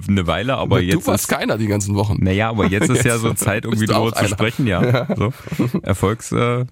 eine 0.08 0.26
Weile, 0.28 0.56
aber 0.56 0.78
du 0.78 0.84
jetzt. 0.84 0.94
Du 0.94 1.06
warst 1.08 1.24
ist, 1.24 1.28
keiner 1.28 1.58
die 1.58 1.66
ganzen 1.66 1.96
Wochen. 1.96 2.18
Naja, 2.20 2.48
aber 2.50 2.66
jetzt 2.66 2.88
ist 2.90 2.98
jetzt 2.98 3.06
ja 3.06 3.18
so 3.18 3.34
Zeit, 3.34 3.64
irgendwie 3.64 3.86
darüber 3.86 4.14
zu 4.14 4.28
sprechen, 4.28 4.68
ja. 4.68 5.08
So. 5.16 5.32
Erfolgsfan, 5.82 6.68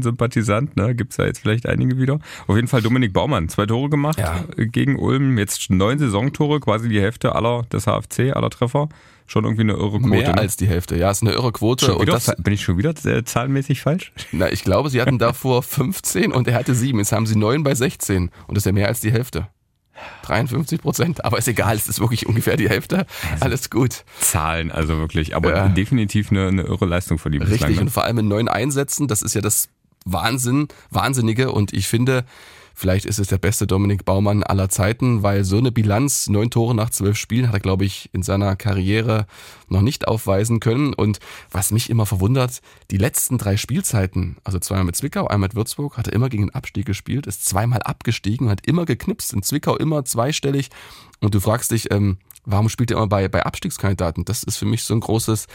Sympathisant, 0.00 0.76
ne? 0.76 0.94
Gibt 0.94 1.12
es 1.12 1.18
ja 1.18 1.26
jetzt 1.26 1.40
vielleicht 1.40 1.66
einige 1.66 1.98
wieder. 1.98 2.18
Auf 2.46 2.56
jeden 2.56 2.68
Fall 2.68 2.80
Dominik 2.80 3.12
Baumann, 3.12 3.50
zwei 3.50 3.66
Tore 3.66 3.90
gemacht 3.90 4.18
gegen 4.56 4.98
Ulm, 4.98 5.36
jetzt 5.36 5.70
neun 5.70 5.98
Saisontore, 6.10 6.60
quasi 6.60 6.88
die 6.88 7.00
Hälfte 7.00 7.34
aller 7.34 7.62
des 7.72 7.84
HFC, 7.84 8.34
aller 8.34 8.50
Treffer. 8.50 8.88
Schon 9.26 9.44
irgendwie 9.44 9.62
eine 9.62 9.74
irre 9.74 9.98
Quote. 9.98 10.06
Mehr 10.06 10.32
ne? 10.32 10.38
als 10.38 10.56
die 10.56 10.66
Hälfte, 10.66 10.96
ja, 10.96 11.10
ist 11.10 11.22
eine 11.22 11.32
irre 11.32 11.52
Quote. 11.52 11.94
und 11.94 12.08
das, 12.08 12.34
bin 12.38 12.54
ich 12.54 12.62
schon 12.62 12.78
wieder 12.78 12.94
äh, 13.04 13.24
zahlenmäßig 13.24 13.82
falsch? 13.82 14.12
Na, 14.32 14.50
ich 14.50 14.64
glaube, 14.64 14.88
sie 14.88 15.02
hatten 15.02 15.18
davor 15.18 15.62
15 15.64 16.32
und 16.32 16.48
er 16.48 16.54
hatte 16.54 16.74
7. 16.74 16.98
Jetzt 16.98 17.12
haben 17.12 17.26
sie 17.26 17.36
9 17.36 17.62
bei 17.62 17.74
16 17.74 18.30
und 18.46 18.56
das 18.56 18.62
ist 18.62 18.66
ja 18.66 18.72
mehr 18.72 18.88
als 18.88 19.00
die 19.00 19.12
Hälfte. 19.12 19.48
53 20.22 20.80
Prozent, 20.80 21.24
aber 21.24 21.38
ist 21.38 21.48
egal, 21.48 21.76
es 21.76 21.88
ist 21.88 22.00
wirklich 22.00 22.26
ungefähr 22.26 22.56
die 22.56 22.68
Hälfte. 22.68 23.06
Also 23.32 23.44
Alles 23.44 23.68
gut. 23.68 24.04
Zahlen 24.20 24.70
also 24.70 24.96
wirklich, 24.96 25.34
aber 25.34 25.54
ja. 25.54 25.68
definitiv 25.68 26.30
eine, 26.30 26.48
eine 26.48 26.62
irre 26.62 26.86
Leistung 26.86 27.18
von 27.18 27.32
ihm. 27.32 27.42
Richtig, 27.42 27.58
bislang, 27.58 27.74
ne? 27.74 27.80
und 27.82 27.90
vor 27.90 28.04
allem 28.04 28.18
in 28.18 28.28
neun 28.28 28.48
Einsätzen, 28.48 29.08
das 29.08 29.22
ist 29.22 29.34
ja 29.34 29.40
das 29.40 29.68
Wahnsinn, 30.04 30.68
Wahnsinnige 30.90 31.52
und 31.52 31.72
ich 31.72 31.88
finde, 31.88 32.24
Vielleicht 32.78 33.06
ist 33.06 33.18
es 33.18 33.26
der 33.26 33.38
beste 33.38 33.66
Dominik 33.66 34.04
Baumann 34.04 34.44
aller 34.44 34.68
Zeiten, 34.68 35.24
weil 35.24 35.42
so 35.42 35.58
eine 35.58 35.72
Bilanz, 35.72 36.28
neun 36.28 36.48
Tore 36.48 36.76
nach 36.76 36.90
zwölf 36.90 37.16
Spielen, 37.16 37.48
hat 37.48 37.54
er, 37.54 37.58
glaube 37.58 37.84
ich, 37.84 38.08
in 38.12 38.22
seiner 38.22 38.54
Karriere 38.54 39.26
noch 39.68 39.80
nicht 39.80 40.06
aufweisen 40.06 40.60
können. 40.60 40.94
Und 40.94 41.18
was 41.50 41.72
mich 41.72 41.90
immer 41.90 42.06
verwundert, 42.06 42.60
die 42.92 42.96
letzten 42.96 43.36
drei 43.36 43.56
Spielzeiten, 43.56 44.36
also 44.44 44.60
zweimal 44.60 44.84
mit 44.84 44.94
Zwickau, 44.94 45.26
einmal 45.26 45.48
mit 45.48 45.56
Würzburg, 45.56 45.96
hat 45.96 46.06
er 46.06 46.12
immer 46.12 46.28
gegen 46.28 46.44
den 46.44 46.54
Abstieg 46.54 46.86
gespielt, 46.86 47.26
ist 47.26 47.44
zweimal 47.44 47.82
abgestiegen 47.82 48.48
hat 48.48 48.64
immer 48.64 48.84
geknipst. 48.84 49.32
In 49.32 49.42
Zwickau 49.42 49.76
immer 49.76 50.04
zweistellig. 50.04 50.70
Und 51.18 51.34
du 51.34 51.40
fragst 51.40 51.72
dich, 51.72 51.90
ähm, 51.90 52.18
warum 52.48 52.68
spielt 52.68 52.90
er 52.90 52.96
immer 52.96 53.06
bei, 53.06 53.28
bei 53.28 53.44
Abstiegskandidaten? 53.44 54.24
Das 54.24 54.42
ist 54.42 54.56
für 54.56 54.64
mich 54.64 54.82
so 54.82 54.94
ein 54.94 55.00
großes 55.00 55.46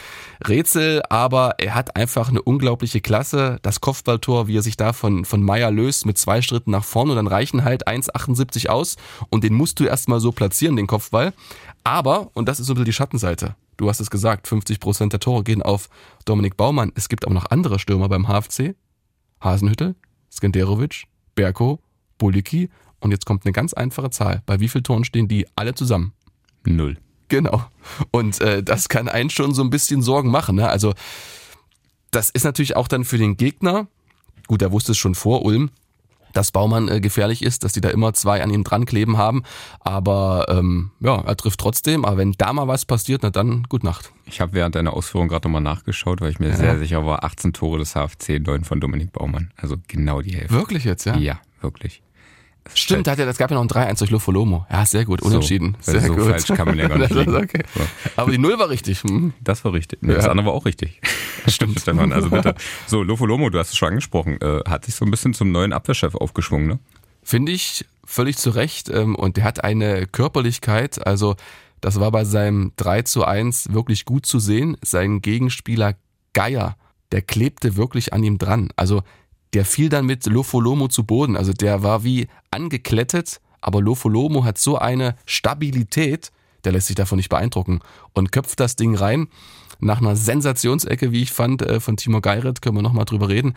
Rätsel, 0.46 1.02
aber 1.10 1.56
er 1.58 1.74
hat 1.74 1.96
einfach 1.96 2.28
eine 2.28 2.40
unglaubliche 2.40 3.00
Klasse. 3.00 3.58
Das 3.62 3.80
Kopfballtor, 3.80 4.46
wie 4.46 4.56
er 4.56 4.62
sich 4.62 4.76
da 4.76 4.92
von, 4.92 5.24
von 5.24 5.42
Meier 5.42 5.70
löst 5.70 6.06
mit 6.06 6.16
zwei 6.16 6.40
Schritten 6.40 6.70
nach 6.70 6.84
vorne 6.84 7.12
und 7.12 7.16
dann 7.16 7.26
reichen 7.26 7.64
halt 7.64 7.88
1,78 7.88 8.68
aus 8.68 8.96
und 9.28 9.44
den 9.44 9.54
musst 9.54 9.80
du 9.80 9.84
erstmal 9.84 10.20
so 10.20 10.32
platzieren, 10.32 10.76
den 10.76 10.86
Kopfball. 10.86 11.34
Aber, 11.82 12.30
und 12.34 12.48
das 12.48 12.60
ist 12.60 12.66
so 12.66 12.72
ein 12.72 12.76
bisschen 12.76 12.86
die 12.86 12.92
Schattenseite, 12.92 13.56
du 13.76 13.88
hast 13.88 14.00
es 14.00 14.10
gesagt, 14.10 14.48
50 14.48 14.80
Prozent 14.80 15.12
der 15.12 15.20
Tore 15.20 15.42
gehen 15.42 15.62
auf 15.62 15.88
Dominik 16.24 16.56
Baumann. 16.56 16.92
Es 16.94 17.08
gibt 17.08 17.24
aber 17.24 17.34
noch 17.34 17.50
andere 17.50 17.78
Stürmer 17.78 18.08
beim 18.08 18.28
HFC. 18.28 18.74
Hasenhüttel, 19.40 19.94
Skenderovic, 20.32 21.04
Berko, 21.34 21.80
Bulicki 22.18 22.70
und 23.00 23.10
jetzt 23.10 23.26
kommt 23.26 23.44
eine 23.44 23.52
ganz 23.52 23.74
einfache 23.74 24.10
Zahl. 24.10 24.42
Bei 24.46 24.60
wie 24.60 24.68
vielen 24.68 24.84
Toren 24.84 25.04
stehen 25.04 25.28
die 25.28 25.46
alle 25.56 25.74
zusammen? 25.74 26.14
Null. 26.66 26.96
Genau. 27.28 27.64
Und 28.10 28.40
äh, 28.40 28.62
das 28.62 28.88
kann 28.88 29.08
einen 29.08 29.30
schon 29.30 29.54
so 29.54 29.62
ein 29.62 29.70
bisschen 29.70 30.02
Sorgen 30.02 30.30
machen. 30.30 30.56
Ne? 30.56 30.68
Also 30.68 30.94
das 32.10 32.30
ist 32.30 32.44
natürlich 32.44 32.76
auch 32.76 32.88
dann 32.88 33.04
für 33.04 33.18
den 33.18 33.36
Gegner, 33.36 33.88
gut, 34.46 34.62
er 34.62 34.72
wusste 34.72 34.92
es 34.92 34.98
schon 34.98 35.14
vor 35.14 35.44
Ulm, 35.44 35.70
dass 36.32 36.50
Baumann 36.50 36.88
äh, 36.88 37.00
gefährlich 37.00 37.42
ist, 37.42 37.64
dass 37.64 37.72
die 37.72 37.80
da 37.80 37.90
immer 37.90 38.12
zwei 38.12 38.42
an 38.42 38.50
ihm 38.50 38.64
dran 38.64 38.84
kleben 38.84 39.16
haben. 39.16 39.42
Aber 39.80 40.46
ähm, 40.48 40.90
ja, 41.00 41.20
er 41.20 41.36
trifft 41.36 41.60
trotzdem. 41.60 42.04
Aber 42.04 42.18
wenn 42.18 42.32
da 42.32 42.52
mal 42.52 42.68
was 42.68 42.84
passiert, 42.84 43.22
na 43.22 43.30
dann 43.30 43.62
gut 43.64 43.84
Nacht. 43.84 44.12
Ich 44.26 44.40
habe 44.40 44.52
während 44.52 44.74
deiner 44.74 44.92
Ausführung 44.92 45.28
gerade 45.28 45.48
nochmal 45.48 45.62
nachgeschaut, 45.62 46.20
weil 46.20 46.30
ich 46.30 46.40
mir 46.40 46.48
ja. 46.48 46.56
sehr 46.56 46.78
sicher 46.78 47.06
war, 47.06 47.24
18 47.24 47.52
Tore 47.52 47.78
des 47.78 47.94
HFC, 47.94 48.40
9 48.40 48.64
von 48.64 48.80
Dominik 48.80 49.12
Baumann. 49.12 49.52
Also 49.56 49.76
genau 49.86 50.20
die 50.20 50.34
Hälfte. 50.34 50.54
Wirklich 50.54 50.84
jetzt, 50.84 51.04
ja? 51.04 51.16
Ja, 51.16 51.40
wirklich. 51.60 52.02
Stimmt, 52.72 53.06
hat 53.08 53.18
ja, 53.18 53.26
das 53.26 53.36
gab 53.36 53.50
ja 53.50 53.56
noch 53.56 53.62
ein 53.62 53.68
3-1 53.68 53.98
durch 53.98 54.10
Lofolomo. 54.10 54.66
Ja, 54.70 54.86
sehr 54.86 55.04
gut, 55.04 55.20
unentschieden. 55.20 55.76
So, 55.80 55.92
sehr 55.92 56.00
so 56.00 56.14
gut. 56.14 56.24
falsch 56.28 56.46
kann 56.46 56.66
man 56.66 56.78
ja 56.78 56.88
gar 56.88 56.98
nicht 56.98 57.14
okay. 57.14 57.62
So. 57.74 57.80
Aber 58.16 58.30
die 58.30 58.38
Null 58.38 58.58
war 58.58 58.70
richtig. 58.70 59.02
Hm. 59.02 59.34
Das 59.42 59.64
war 59.64 59.72
richtig. 59.74 59.98
Nee, 60.02 60.14
Das 60.14 60.24
Ja. 60.24 60.30
andere 60.30 60.46
war 60.46 60.54
auch 60.54 60.64
richtig. 60.64 61.00
Stimmt, 61.46 61.78
Stefan. 61.80 62.12
Also 62.12 62.30
bitte. 62.30 62.54
So, 62.86 63.02
Lofolomo, 63.02 63.50
du 63.50 63.58
hast 63.58 63.70
es 63.70 63.76
schon 63.76 63.88
angesprochen, 63.90 64.40
äh, 64.40 64.60
hat 64.66 64.86
sich 64.86 64.94
so 64.94 65.04
ein 65.04 65.10
bisschen 65.10 65.34
zum 65.34 65.52
neuen 65.52 65.72
Abwehrchef 65.74 66.14
aufgeschwungen, 66.14 66.66
ne? 66.66 66.78
Finde 67.22 67.52
ich 67.52 67.84
völlig 68.04 68.36
zu 68.38 68.50
Recht. 68.50 68.88
ähm, 68.88 69.14
Und 69.14 69.36
der 69.36 69.44
hat 69.44 69.62
eine 69.62 70.06
Körperlichkeit, 70.06 71.06
also 71.06 71.36
das 71.80 72.00
war 72.00 72.10
bei 72.10 72.24
seinem 72.24 72.72
3 72.76 73.02
zu 73.02 73.24
1 73.26 73.72
wirklich 73.74 74.06
gut 74.06 74.24
zu 74.24 74.38
sehen. 74.38 74.76
Sein 74.82 75.20
Gegenspieler 75.20 75.94
Geier, 76.32 76.76
der 77.12 77.20
klebte 77.20 77.76
wirklich 77.76 78.12
an 78.14 78.24
ihm 78.24 78.38
dran. 78.38 78.70
Also 78.76 79.02
der 79.54 79.64
fiel 79.64 79.88
dann 79.88 80.06
mit 80.06 80.26
Lofolomo 80.26 80.88
zu 80.88 81.04
Boden. 81.04 81.36
Also 81.36 81.52
der 81.52 81.82
war 81.82 82.04
wie 82.04 82.26
angeklettet, 82.50 83.40
aber 83.60 83.80
Lofolomo 83.80 84.44
hat 84.44 84.58
so 84.58 84.76
eine 84.76 85.16
Stabilität, 85.24 86.32
der 86.64 86.72
lässt 86.72 86.88
sich 86.88 86.96
davon 86.96 87.16
nicht 87.16 87.28
beeindrucken 87.28 87.80
und 88.12 88.32
köpft 88.32 88.60
das 88.60 88.76
Ding 88.76 88.94
rein. 88.94 89.28
Nach 89.80 90.00
einer 90.00 90.16
Sensationsecke, 90.16 91.12
wie 91.12 91.22
ich 91.22 91.32
fand, 91.32 91.62
äh, 91.62 91.80
von 91.80 91.96
Timo 91.96 92.20
Geiret, 92.20 92.62
können 92.62 92.76
wir 92.76 92.82
nochmal 92.82 93.04
drüber 93.04 93.28
reden. 93.28 93.54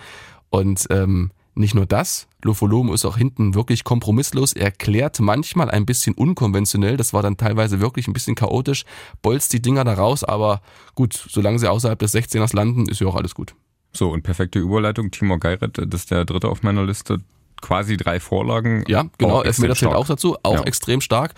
Und 0.50 0.88
ähm, 0.90 1.32
nicht 1.56 1.74
nur 1.74 1.86
das, 1.86 2.28
Lofolomo 2.44 2.94
ist 2.94 3.06
auch 3.06 3.18
hinten 3.18 3.56
wirklich 3.56 3.84
kompromisslos. 3.84 4.54
Er 4.54 4.72
klärt 4.72 5.20
manchmal 5.20 5.72
ein 5.72 5.86
bisschen 5.86 6.14
unkonventionell. 6.14 6.98
Das 6.98 7.14
war 7.14 7.24
dann 7.24 7.38
teilweise 7.38 7.80
wirklich 7.80 8.08
ein 8.08 8.14
bisschen 8.14 8.36
chaotisch. 8.36 8.86
Bolzt 9.22 9.54
die 9.54 9.62
Dinger 9.62 9.84
da 9.84 9.94
raus, 9.94 10.24
aber 10.24 10.62
gut, 10.94 11.14
solange 11.30 11.60
sie 11.60 11.70
außerhalb 11.70 11.98
des 11.98 12.14
16ers 12.14 12.56
landen, 12.56 12.88
ist 12.88 13.02
ja 13.02 13.08
auch 13.08 13.16
alles 13.16 13.34
gut. 13.34 13.56
So, 13.98 14.12
und 14.12 14.22
perfekte 14.22 14.60
Überleitung. 14.60 15.10
Timur 15.10 15.40
Geiret, 15.40 15.78
das 15.78 16.02
ist 16.02 16.12
der 16.12 16.24
dritte 16.26 16.50
auf 16.50 16.62
meiner 16.62 16.86
Liste. 16.86 17.18
Quasi 17.62 17.98
drei 17.98 18.20
Vorlagen. 18.20 18.84
Ja, 18.88 19.06
genau. 19.18 19.40
Auch 19.40 19.46
Elfmeter 19.46 19.74
zählt 19.76 19.94
auch 19.96 20.06
dazu, 20.06 20.38
auch 20.44 20.54
Ja. 20.58 20.64
extrem 20.64 21.02
stark. 21.02 21.34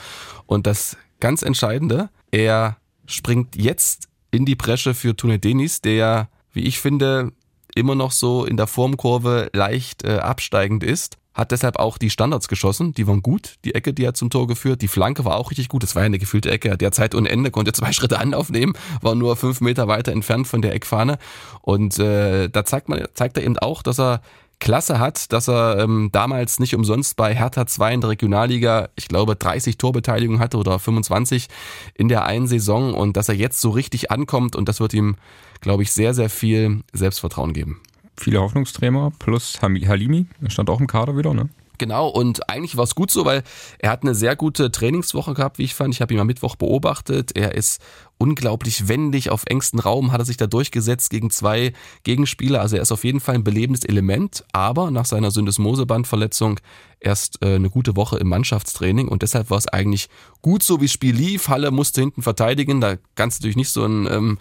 Und 0.46 0.68
das 0.68 0.98
ganz 1.22 1.42
Entscheidende, 1.42 2.10
er 2.32 2.75
springt 3.06 3.56
jetzt 3.56 4.10
in 4.32 4.46
die 4.46 4.56
Bresche 4.56 4.94
für 4.94 5.16
Tune 5.16 5.39
Denis, 5.39 5.80
der, 5.80 6.28
wie 6.51 6.63
ich 6.63 6.80
finde, 6.80 7.32
immer 7.74 7.96
noch 7.96 8.12
so 8.12 8.44
in 8.44 8.58
der 8.58 8.68
Formkurve 8.68 9.50
leicht 9.54 10.03
äh, 10.03 10.18
absteigend 10.18 10.83
ist. 10.83 11.18
Hat 11.33 11.51
deshalb 11.51 11.77
auch 11.77 11.98
die 11.98 12.09
Standards 12.09 12.48
geschossen, 12.48 12.94
die 12.94 13.07
waren 13.07 13.22
gut, 13.22 13.55
die 13.63 13.75
Ecke, 13.75 13.94
die 13.94 14.07
hat 14.07 14.18
zum 14.18 14.29
Tor 14.29 14.48
geführt. 14.48 14.81
Die 14.81 14.87
Flanke 14.87 15.25
war 15.25 15.37
auch 15.37 15.51
richtig 15.51 15.70
gut, 15.70 15.83
das 15.83 15.96
war 15.96 16.01
ja 16.01 16.07
eine 16.07 16.20
gefühlte 16.20 16.50
Ecke. 16.50 16.75
Derzeit 16.77 17.13
ohne 17.15 17.29
Ende, 17.29 17.51
konnte 17.51 17.72
zwei 17.72 17.92
Schritte 17.94 18.20
Anlauf 18.20 18.50
nehmen, 18.50 18.74
war 19.01 19.15
nur 19.15 19.35
fünf 19.35 19.61
Meter 19.61 19.87
weiter 19.87 20.11
entfernt 20.11 20.48
von 20.48 20.61
der 20.61 20.74
Eckfahne. 20.74 21.18
Und 21.61 22.00
äh, 22.00 22.50
da 22.50 22.65
zeigt, 22.65 22.89
man, 22.89 23.05
zeigt 23.13 23.37
er 23.37 23.44
eben 23.44 23.57
auch, 23.59 23.83
dass 23.83 24.00
er 24.00 24.22
Klasse 24.59 25.00
hat, 25.00 25.31
dass 25.31 25.48
er 25.48 25.79
ähm, 25.79 26.09
damals 26.11 26.59
nicht 26.59 26.75
umsonst 26.75 27.15
bei 27.15 27.33
Hertha 27.33 27.65
2 27.65 27.94
in 27.94 28.01
der 28.01 28.09
Regionalliga, 28.09 28.89
ich 28.96 29.07
glaube, 29.07 29.35
30 29.35 29.77
Torbeteiligungen 29.77 30.42
hatte 30.42 30.57
oder 30.57 30.79
25 30.79 31.48
in 31.96 32.09
der 32.09 32.25
einen 32.25 32.48
Saison 32.48 32.94
und 32.94 33.15
dass 33.15 33.29
er 33.29 33.35
jetzt 33.35 33.61
so 33.61 33.70
richtig 33.70 34.11
ankommt 34.11 34.57
und 34.57 34.68
das 34.68 34.81
wird 34.81 34.94
ihm, 34.94 35.15
glaube 35.61 35.83
ich, 35.83 35.94
sehr, 35.94 36.13
sehr 36.13 36.29
viel 36.29 36.83
Selbstvertrauen 36.92 37.53
geben. 37.53 37.79
Viele 38.20 38.42
Hoffnungsträger 38.42 39.12
plus 39.18 39.62
Halimi. 39.62 40.25
Stand 40.48 40.70
auch 40.70 40.82
im 40.82 40.88
Kader 40.88 41.16
wieder, 41.16 41.34
ne? 41.34 41.50
Genau, 41.79 42.10
und 42.10 42.50
eigentlich 42.50 42.75
war 42.75 42.84
es 42.84 42.94
gut 42.94 43.10
so, 43.10 43.24
weil 43.24 43.42
er 43.79 43.90
hat 43.90 44.03
eine 44.03 44.14
sehr 44.14 44.36
gute 44.36 44.70
Trainingswoche 44.70 45.34
gehabt, 45.34 45.58
wie 45.58 45.64
ich 45.64 45.74
fand. 45.74 45.94
Ich 45.94 46.01
habe 46.01 46.14
ihn 46.14 46.20
am 46.20 46.27
Mittwoch 46.27 46.58
beobachtet. 46.58 47.32
Er 47.38 47.55
ist 47.55 47.82
unglaublich 48.18 48.90
wendig. 48.90 49.29
Auf 49.32 49.46
engstem 49.46 49.79
Raum 49.79 50.12
hat 50.12 50.20
er 50.20 50.25
sich 50.25 50.36
da 50.36 50.46
durchgesetzt 50.46 51.10
gegen 51.10 51.29
zwei 51.29 51.72
Gegenspieler. 52.03 52.60
Also 52.60 52.75
er 52.75 52.82
ist 52.82 52.92
auf 52.92 53.05
jeden 53.05 53.22
Fall 53.22 53.36
ein 53.36 53.46
belebendes 53.46 53.86
Element, 53.86 54.44
aber 54.51 54.92
nach 54.92 55.05
seiner 55.05 55.32
Syndesmosebandverletzung 55.32 56.60
erst 57.00 57.42
äh, 57.42 57.55
eine 57.55 57.70
gute 57.70 57.96
Woche 57.96 58.18
im 58.18 58.27
Mannschaftstraining 58.27 59.08
und 59.08 59.22
deshalb 59.22 59.50
war 59.50 59.58
es 59.58 59.70
eigentlich 59.70 60.10
gut 60.42 60.64
so, 60.64 60.82
wie 60.82 60.86
das 60.86 60.92
Spiel 60.92 61.16
lief. 61.16 61.48
Halle 61.48 61.72
musste 61.72 62.01
hinten 62.01 62.24
verteidigen. 62.24 62.82
Da 62.82 62.98
kannst 63.16 63.40
du 63.40 63.44
natürlich 63.44 63.55
nicht 63.55 63.70
so 63.70 63.86
ein 63.86 64.05
ähm, 64.05 64.38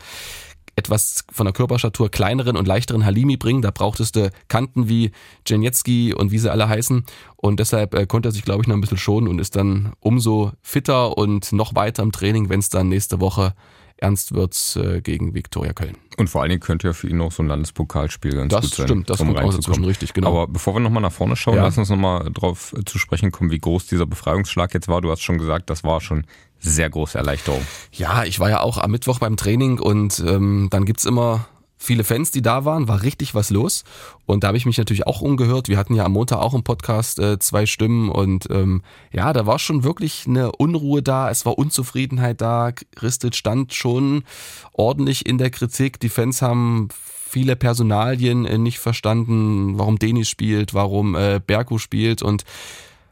etwas 0.78 1.24
von 1.30 1.44
der 1.44 1.52
Körperstatur 1.52 2.10
kleineren 2.10 2.56
und 2.56 2.66
leichteren 2.66 3.04
Halimi 3.04 3.36
bringen. 3.36 3.60
Da 3.62 3.70
brauchtest 3.70 4.16
du 4.16 4.30
Kanten 4.48 4.88
wie 4.88 5.10
Jenetski 5.46 6.14
und 6.14 6.30
wie 6.30 6.38
sie 6.38 6.50
alle 6.50 6.68
heißen. 6.68 7.04
Und 7.36 7.60
deshalb 7.60 7.94
äh, 7.94 8.06
konnte 8.06 8.28
er 8.30 8.32
sich, 8.32 8.42
glaube 8.44 8.62
ich, 8.62 8.68
noch 8.68 8.74
ein 8.76 8.80
bisschen 8.80 8.96
schonen 8.98 9.28
und 9.28 9.38
ist 9.40 9.56
dann 9.56 9.92
umso 10.00 10.52
fitter 10.62 11.18
und 11.18 11.52
noch 11.52 11.74
weiter 11.74 12.02
im 12.02 12.12
Training, 12.12 12.48
wenn 12.48 12.60
es 12.60 12.68
dann 12.70 12.88
nächste 12.88 13.20
Woche 13.20 13.54
ernst 14.00 14.32
wird 14.32 14.54
äh, 14.76 15.00
gegen 15.00 15.34
Viktoria 15.34 15.72
Köln. 15.72 15.96
Und 16.18 16.30
vor 16.30 16.40
allen 16.42 16.50
Dingen 16.50 16.60
könnte 16.60 16.86
ja 16.86 16.92
für 16.92 17.08
ihn 17.08 17.20
auch 17.20 17.32
so 17.32 17.42
ein 17.42 17.48
Landespokalspiel 17.48 18.32
ganz 18.32 18.52
Das 18.52 18.60
gut 18.62 18.74
sein. 18.74 18.86
stimmt, 18.86 19.10
das 19.10 19.20
um 19.20 19.28
kommt 19.34 19.40
auch 19.40 19.52
dazwischen 19.52 19.84
richtig, 19.84 20.14
genau. 20.14 20.28
Aber 20.28 20.46
bevor 20.46 20.74
wir 20.74 20.80
nochmal 20.80 21.02
nach 21.02 21.10
vorne 21.12 21.34
schauen, 21.34 21.56
Ja. 21.56 21.64
lass 21.64 21.78
uns 21.78 21.88
nochmal 21.90 22.30
drauf 22.32 22.74
äh, 22.78 22.84
zu 22.84 22.98
sprechen 22.98 23.32
kommen, 23.32 23.50
wie 23.50 23.58
groß 23.58 23.86
dieser 23.88 24.06
Befreiungsschlag 24.06 24.72
jetzt 24.72 24.86
war. 24.86 25.00
Du 25.00 25.10
hast 25.10 25.22
schon 25.22 25.38
gesagt, 25.38 25.68
das 25.68 25.82
war 25.82 26.00
schon 26.00 26.26
sehr 26.60 26.90
große 26.90 27.18
Erleichterung. 27.18 27.64
Ja, 27.92 28.24
ich 28.24 28.40
war 28.40 28.50
ja 28.50 28.60
auch 28.60 28.78
am 28.78 28.90
Mittwoch 28.90 29.18
beim 29.18 29.36
Training 29.36 29.78
und 29.78 30.18
ähm, 30.20 30.68
dann 30.70 30.84
gibt's 30.84 31.04
immer 31.04 31.46
viele 31.78 32.04
Fans, 32.04 32.32
die 32.32 32.42
da 32.42 32.64
waren, 32.64 32.88
war 32.88 33.02
richtig 33.02 33.34
was 33.34 33.50
los. 33.50 33.84
Und 34.26 34.42
da 34.42 34.48
habe 34.48 34.58
ich 34.58 34.66
mich 34.66 34.76
natürlich 34.76 35.06
auch 35.06 35.20
umgehört. 35.20 35.68
Wir 35.68 35.78
hatten 35.78 35.94
ja 35.94 36.04
am 36.04 36.12
Montag 36.12 36.38
auch 36.38 36.52
im 36.52 36.64
Podcast 36.64 37.18
äh, 37.20 37.38
zwei 37.38 37.66
Stimmen 37.66 38.10
und 38.10 38.48
ähm, 38.50 38.82
ja, 39.12 39.32
da 39.32 39.46
war 39.46 39.58
schon 39.58 39.84
wirklich 39.84 40.24
eine 40.26 40.52
Unruhe 40.52 41.02
da, 41.02 41.30
es 41.30 41.46
war 41.46 41.56
Unzufriedenheit 41.56 42.40
da. 42.40 42.72
Ristet 43.00 43.36
stand 43.36 43.72
schon 43.72 44.24
ordentlich 44.72 45.26
in 45.26 45.38
der 45.38 45.50
Kritik. 45.50 46.00
Die 46.00 46.08
Fans 46.08 46.42
haben 46.42 46.88
viele 47.28 47.56
Personalien 47.56 48.44
äh, 48.44 48.58
nicht 48.58 48.80
verstanden, 48.80 49.78
warum 49.78 49.98
Denis 49.98 50.28
spielt, 50.28 50.74
warum 50.74 51.14
äh, 51.14 51.40
Berko 51.44 51.78
spielt 51.78 52.22
und 52.22 52.44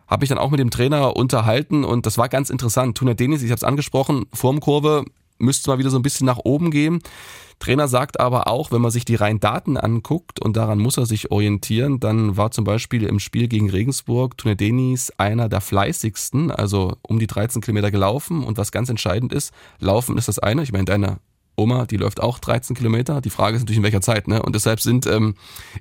habe 0.07 0.25
ich 0.25 0.29
dann 0.29 0.39
auch 0.39 0.51
mit 0.51 0.61
dem 0.61 0.71
Trainer 0.71 1.17
unterhalten 1.17 1.85
und 1.85 2.07
das 2.07 2.19
war 2.19 2.29
ganz 2.29 2.51
interessant. 2.51 2.97
Tuna 2.97 3.15
Denis, 3.15 3.43
ich 3.43 3.51
habe 3.51 3.57
es 3.57 3.65
angesprochen, 3.65 4.27
Formkurve 4.33 5.05
müsste 5.39 5.71
mal 5.71 5.79
wieder 5.79 5.91
so 5.91 5.99
ein 5.99 6.03
bisschen 6.03 6.27
nach 6.27 6.39
oben 6.39 6.71
gehen. 6.71 7.01
Trainer 7.59 7.89
sagt 7.89 8.21
aber 8.21 8.49
auch, 8.49 8.71
wenn 8.71 8.83
man 8.83 8.91
sich 8.91 9.05
die 9.07 9.15
reinen 9.15 9.41
Daten 9.41 9.77
anguckt 9.77 10.41
und 10.41 10.57
daran 10.57 10.79
muss 10.79 10.99
er 10.99 11.07
sich 11.07 11.31
orientieren, 11.31 12.01
dann 12.01 12.37
war 12.37 12.51
zum 12.51 12.65
Beispiel 12.65 13.05
im 13.05 13.19
Spiel 13.19 13.49
gegen 13.49 13.71
Regensburg 13.71 14.37
Tuna 14.37 14.55
Denis 14.55 15.11
einer 15.17 15.49
der 15.49 15.63
fleißigsten, 15.63 16.51
also 16.51 16.97
um 17.03 17.19
die 17.19 17.27
13 17.27 17.63
Kilometer 17.63 17.91
gelaufen 17.91 18.45
und 18.45 18.59
was 18.59 18.73
ganz 18.73 18.91
entscheidend 18.91 19.33
ist, 19.33 19.55
laufen 19.79 20.19
ist 20.19 20.29
das 20.29 20.39
eine, 20.39 20.63
ich 20.63 20.73
meine 20.73 20.85
deine 20.85 21.19
Oma, 21.57 21.87
die 21.87 21.97
läuft 21.97 22.21
auch 22.21 22.39
13 22.39 22.77
Kilometer. 22.77 23.21
Die 23.21 23.31
Frage 23.31 23.57
ist 23.57 23.63
natürlich, 23.63 23.79
in 23.79 23.83
welcher 23.83 24.01
Zeit. 24.01 24.29
Ne? 24.29 24.43
Und 24.43 24.55
deshalb 24.55 24.81
sind 24.81 25.07
ähm, 25.07 25.35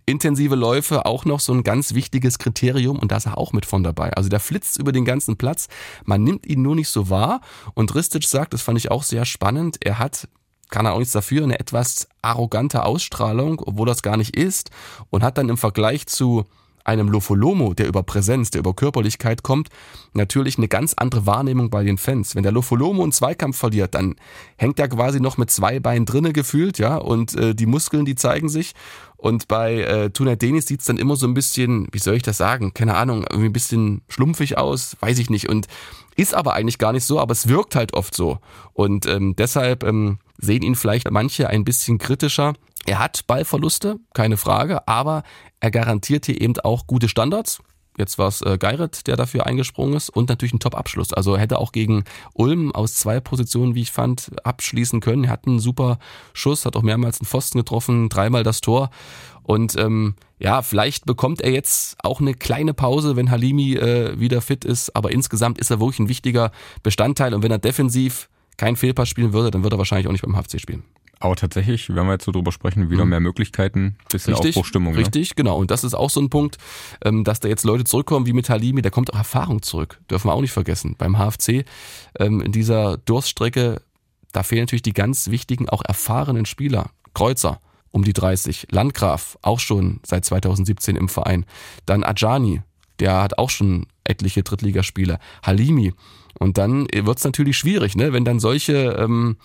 intensive 0.05 0.55
Läufe 0.55 1.05
auch 1.05 1.25
noch 1.25 1.39
so 1.39 1.53
ein 1.53 1.63
ganz 1.63 1.93
wichtiges 1.93 2.39
Kriterium 2.39 2.97
und 2.97 3.11
da 3.11 3.17
ist 3.17 3.25
er 3.25 3.37
auch 3.37 3.53
mit 3.53 3.65
von 3.65 3.83
dabei. 3.83 4.13
Also 4.13 4.29
der 4.29 4.39
flitzt 4.39 4.79
über 4.79 4.91
den 4.91 5.05
ganzen 5.05 5.37
Platz. 5.37 5.67
Man 6.05 6.23
nimmt 6.23 6.45
ihn 6.45 6.61
nur 6.61 6.75
nicht 6.75 6.89
so 6.89 7.09
wahr. 7.09 7.41
Und 7.73 7.93
Ristic 7.93 8.23
sagt, 8.23 8.53
das 8.53 8.61
fand 8.61 8.77
ich 8.77 8.91
auch 8.91 9.03
sehr 9.03 9.25
spannend, 9.25 9.77
er 9.81 9.99
hat 9.99 10.27
kann 10.69 10.87
er 10.87 10.93
auch 10.93 10.99
nichts 10.99 11.13
dafür, 11.13 11.43
eine 11.43 11.59
etwas 11.59 12.07
arrogante 12.23 12.83
Ausstrahlung, 12.83 13.61
obwohl 13.63 13.85
das 13.85 14.01
gar 14.01 14.17
nicht 14.17 14.35
ist, 14.35 14.71
und 15.11 15.23
hat 15.23 15.37
dann 15.37 15.47
im 15.49 15.57
Vergleich 15.57 16.07
zu 16.07 16.45
einem 16.85 17.09
Lofolomo, 17.09 17.73
der 17.73 17.87
über 17.87 18.03
Präsenz, 18.03 18.51
der 18.51 18.59
über 18.59 18.73
Körperlichkeit 18.73 19.43
kommt, 19.43 19.69
natürlich 20.13 20.57
eine 20.57 20.67
ganz 20.67 20.93
andere 20.95 21.25
Wahrnehmung 21.25 21.69
bei 21.69 21.83
den 21.83 21.97
Fans. 21.97 22.35
Wenn 22.35 22.43
der 22.43 22.51
Lofolomo 22.51 23.03
einen 23.03 23.11
Zweikampf 23.11 23.57
verliert, 23.57 23.95
dann 23.95 24.15
hängt 24.55 24.79
er 24.79 24.87
quasi 24.87 25.19
noch 25.19 25.37
mit 25.37 25.51
zwei 25.51 25.79
Beinen 25.79 26.05
drinne 26.05 26.31
gefühlt, 26.31 26.77
ja, 26.79 26.95
und 26.95 27.35
äh, 27.35 27.53
die 27.53 27.65
Muskeln, 27.65 28.05
die 28.05 28.15
zeigen 28.15 28.49
sich. 28.49 28.73
Und 29.17 29.47
bei 29.47 29.81
äh, 29.81 30.09
Tuna 30.11 30.35
Denis 30.35 30.67
sieht's 30.67 30.85
dann 30.85 30.97
immer 30.97 31.15
so 31.15 31.25
ein 31.25 31.33
bisschen, 31.33 31.87
wie 31.91 31.99
soll 31.99 32.15
ich 32.15 32.23
das 32.23 32.37
sagen, 32.37 32.73
keine 32.73 32.95
Ahnung, 32.95 33.25
irgendwie 33.27 33.49
ein 33.49 33.53
bisschen 33.53 34.01
schlumpfig 34.07 34.57
aus, 34.57 34.97
weiß 34.99 35.17
ich 35.19 35.29
nicht. 35.29 35.49
Und 35.49 35.67
ist 36.15 36.33
aber 36.33 36.53
eigentlich 36.53 36.77
gar 36.77 36.93
nicht 36.93 37.05
so, 37.05 37.19
aber 37.19 37.31
es 37.31 37.47
wirkt 37.47 37.75
halt 37.75 37.93
oft 37.93 38.15
so. 38.15 38.39
Und 38.73 39.05
ähm, 39.05 39.35
deshalb 39.35 39.83
ähm, 39.83 40.19
sehen 40.37 40.63
ihn 40.63 40.75
vielleicht 40.75 41.09
manche 41.11 41.49
ein 41.49 41.65
bisschen 41.65 41.97
kritischer. 41.97 42.53
Er 42.85 42.99
hat 42.99 43.25
Ballverluste, 43.27 43.97
keine 44.13 44.37
Frage, 44.37 44.87
aber 44.87 45.23
er 45.59 45.71
garantiert 45.71 46.27
hier 46.27 46.39
eben 46.39 46.57
auch 46.59 46.85
gute 46.87 47.09
Standards. 47.09 47.59
Jetzt 47.97 48.17
war 48.17 48.27
es 48.27 48.41
äh, 48.41 48.57
Geiret, 48.57 49.07
der 49.07 49.15
dafür 49.15 49.45
eingesprungen 49.45 49.95
ist 49.95 50.09
und 50.09 50.27
natürlich 50.27 50.53
ein 50.53 50.59
Top-Abschluss. 50.59 51.13
Also 51.13 51.37
hätte 51.37 51.59
auch 51.59 51.71
gegen 51.71 52.03
Ulm 52.33 52.73
aus 52.73 52.95
zwei 52.95 53.21
Positionen, 53.21 53.73
wie 53.73 53.83
ich 53.83 53.91
fand, 53.91 54.31
abschließen 54.43 54.99
können. 54.99 55.25
Er 55.25 55.29
hat 55.29 55.47
einen 55.47 55.59
super 55.59 55.97
Schuss, 56.33 56.65
hat 56.65 56.75
auch 56.75 56.81
mehrmals 56.81 57.21
einen 57.21 57.27
Pfosten 57.27 57.59
getroffen, 57.59 58.09
dreimal 58.09 58.43
das 58.43 58.59
Tor. 58.59 58.89
Und 59.43 59.77
ähm, 59.77 60.15
ja, 60.39 60.61
vielleicht 60.61 61.05
bekommt 61.05 61.41
er 61.41 61.51
jetzt 61.51 61.95
auch 62.03 62.19
eine 62.19 62.33
kleine 62.33 62.73
Pause, 62.73 63.15
wenn 63.15 63.31
Halimi 63.31 63.75
äh, 63.75 64.19
wieder 64.19 64.41
fit 64.41 64.65
ist. 64.65 64.93
Aber 64.95 65.11
insgesamt 65.11 65.57
ist 65.57 65.71
er 65.71 65.79
wirklich 65.79 65.99
ein 65.99 66.09
wichtiger 66.09 66.51
Bestandteil. 66.83 67.33
Und 67.33 67.43
wenn 67.43 67.51
er 67.51 67.59
defensiv 67.59 68.27
kein 68.57 68.75
Fehlpass 68.75 69.09
spielen 69.09 69.33
würde, 69.33 69.51
dann 69.51 69.63
würde 69.63 69.75
er 69.75 69.79
wahrscheinlich 69.79 70.07
auch 70.07 70.11
nicht 70.11 70.23
beim 70.23 70.35
HFC 70.35 70.59
spielen. 70.59 70.83
Aber 71.19 71.35
tatsächlich, 71.35 71.89
wenn 71.89 72.05
wir 72.05 72.13
jetzt 72.13 72.25
so 72.25 72.31
drüber 72.31 72.51
sprechen, 72.51 72.89
wieder 72.89 73.05
mhm. 73.05 73.11
mehr 73.11 73.19
Möglichkeiten, 73.19 73.95
bisschen 74.09 74.33
richtig, 74.33 74.49
Aufbruchstimmung. 74.49 74.93
Ne? 74.93 74.99
Richtig, 74.99 75.29
ne? 75.29 75.35
genau. 75.35 75.57
Und 75.57 75.71
das 75.71 75.83
ist 75.83 75.93
auch 75.93 76.09
so 76.09 76.19
ein 76.19 76.29
Punkt, 76.29 76.57
ähm, 77.03 77.23
dass 77.23 77.39
da 77.39 77.47
jetzt 77.47 77.63
Leute 77.63 77.83
zurückkommen 77.83 78.25
wie 78.25 78.33
mit 78.33 78.49
Halimi, 78.49 78.81
da 78.81 78.89
kommt 78.89 79.13
auch 79.13 79.17
Erfahrung 79.17 79.61
zurück. 79.61 79.99
Dürfen 80.09 80.29
wir 80.29 80.33
auch 80.33 80.41
nicht 80.41 80.51
vergessen. 80.51 80.95
Beim 80.97 81.17
HFC 81.17 81.65
ähm, 82.19 82.41
in 82.41 82.51
dieser 82.51 82.97
Durststrecke, 82.97 83.81
da 84.33 84.43
fehlen 84.43 84.63
natürlich 84.63 84.81
die 84.81 84.93
ganz 84.93 85.29
wichtigen, 85.29 85.69
auch 85.69 85.81
erfahrenen 85.85 86.45
Spieler. 86.45 86.91
Kreuzer, 87.13 87.61
um 87.91 88.03
die 88.03 88.13
30. 88.13 88.67
Landgraf, 88.71 89.37
auch 89.41 89.59
schon 89.59 90.01
seit 90.05 90.25
2017 90.25 90.97
im 90.97 91.07
Verein. 91.07 91.45
Dann 91.85 92.03
Ajani, 92.03 92.61
der 92.99 93.21
hat 93.21 93.37
auch 93.37 93.49
schon 93.49 93.87
etliche 94.03 94.43
Drittligaspiele. 94.43 95.19
Halimi. 95.43 95.93
Und 96.39 96.57
dann 96.57 96.87
wird's 96.93 97.23
natürlich 97.23 97.57
schwierig, 97.57 97.95
ne? 97.95 98.13
wenn 98.13 98.25
dann 98.25 98.39
solche 98.39 98.97
ähm, 98.99 99.37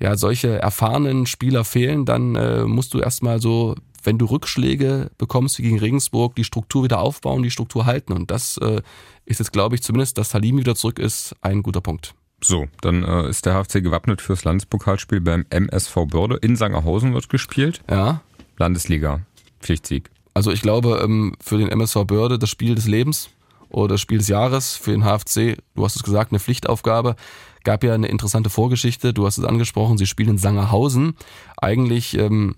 ja, 0.00 0.16
solche 0.16 0.58
erfahrenen 0.58 1.26
Spieler 1.26 1.64
fehlen, 1.64 2.06
dann 2.06 2.34
äh, 2.34 2.64
musst 2.64 2.94
du 2.94 3.00
erstmal 3.00 3.40
so, 3.40 3.76
wenn 4.02 4.18
du 4.18 4.24
Rückschläge 4.24 5.10
bekommst 5.18 5.58
wie 5.58 5.62
gegen 5.62 5.78
Regensburg, 5.78 6.34
die 6.34 6.44
Struktur 6.44 6.84
wieder 6.84 7.00
aufbauen, 7.00 7.42
die 7.42 7.50
Struktur 7.50 7.84
halten. 7.84 8.14
Und 8.14 8.30
das 8.30 8.56
äh, 8.56 8.80
ist 9.26 9.38
jetzt, 9.38 9.52
glaube 9.52 9.74
ich, 9.74 9.82
zumindest, 9.82 10.16
dass 10.16 10.32
Halimi 10.32 10.60
wieder 10.60 10.74
zurück 10.74 10.98
ist, 10.98 11.36
ein 11.42 11.62
guter 11.62 11.82
Punkt. 11.82 12.14
So, 12.42 12.68
dann 12.80 13.04
äh, 13.04 13.28
ist 13.28 13.44
der 13.44 13.62
HFC 13.62 13.82
gewappnet 13.82 14.22
fürs 14.22 14.44
Landespokalspiel 14.44 15.20
beim 15.20 15.44
MSV 15.50 16.06
Börde. 16.06 16.36
In 16.36 16.56
Sangerhausen 16.56 17.12
wird 17.12 17.28
gespielt. 17.28 17.82
Ja. 17.90 18.22
Landesliga. 18.56 19.20
Pflichtsieg. 19.60 20.10
Also 20.32 20.50
ich 20.50 20.62
glaube, 20.62 21.02
ähm, 21.04 21.34
für 21.38 21.58
den 21.58 21.68
MSV 21.68 22.04
Börde 22.06 22.38
das 22.38 22.48
Spiel 22.48 22.74
des 22.74 22.86
Lebens 22.86 23.28
oder 23.70 23.98
Spiel 23.98 24.18
des 24.18 24.28
Jahres, 24.28 24.76
für 24.76 24.90
den 24.90 25.04
HFC, 25.04 25.58
du 25.74 25.84
hast 25.84 25.96
es 25.96 26.02
gesagt, 26.02 26.32
eine 26.32 26.40
Pflichtaufgabe. 26.40 27.16
Gab 27.64 27.84
ja 27.84 27.94
eine 27.94 28.08
interessante 28.08 28.50
Vorgeschichte, 28.50 29.12
du 29.12 29.26
hast 29.26 29.38
es 29.38 29.44
angesprochen, 29.44 29.98
sie 29.98 30.06
spielen 30.06 30.30
in 30.30 30.38
Sangerhausen. 30.38 31.14
Eigentlich 31.56 32.16
ähm, 32.16 32.54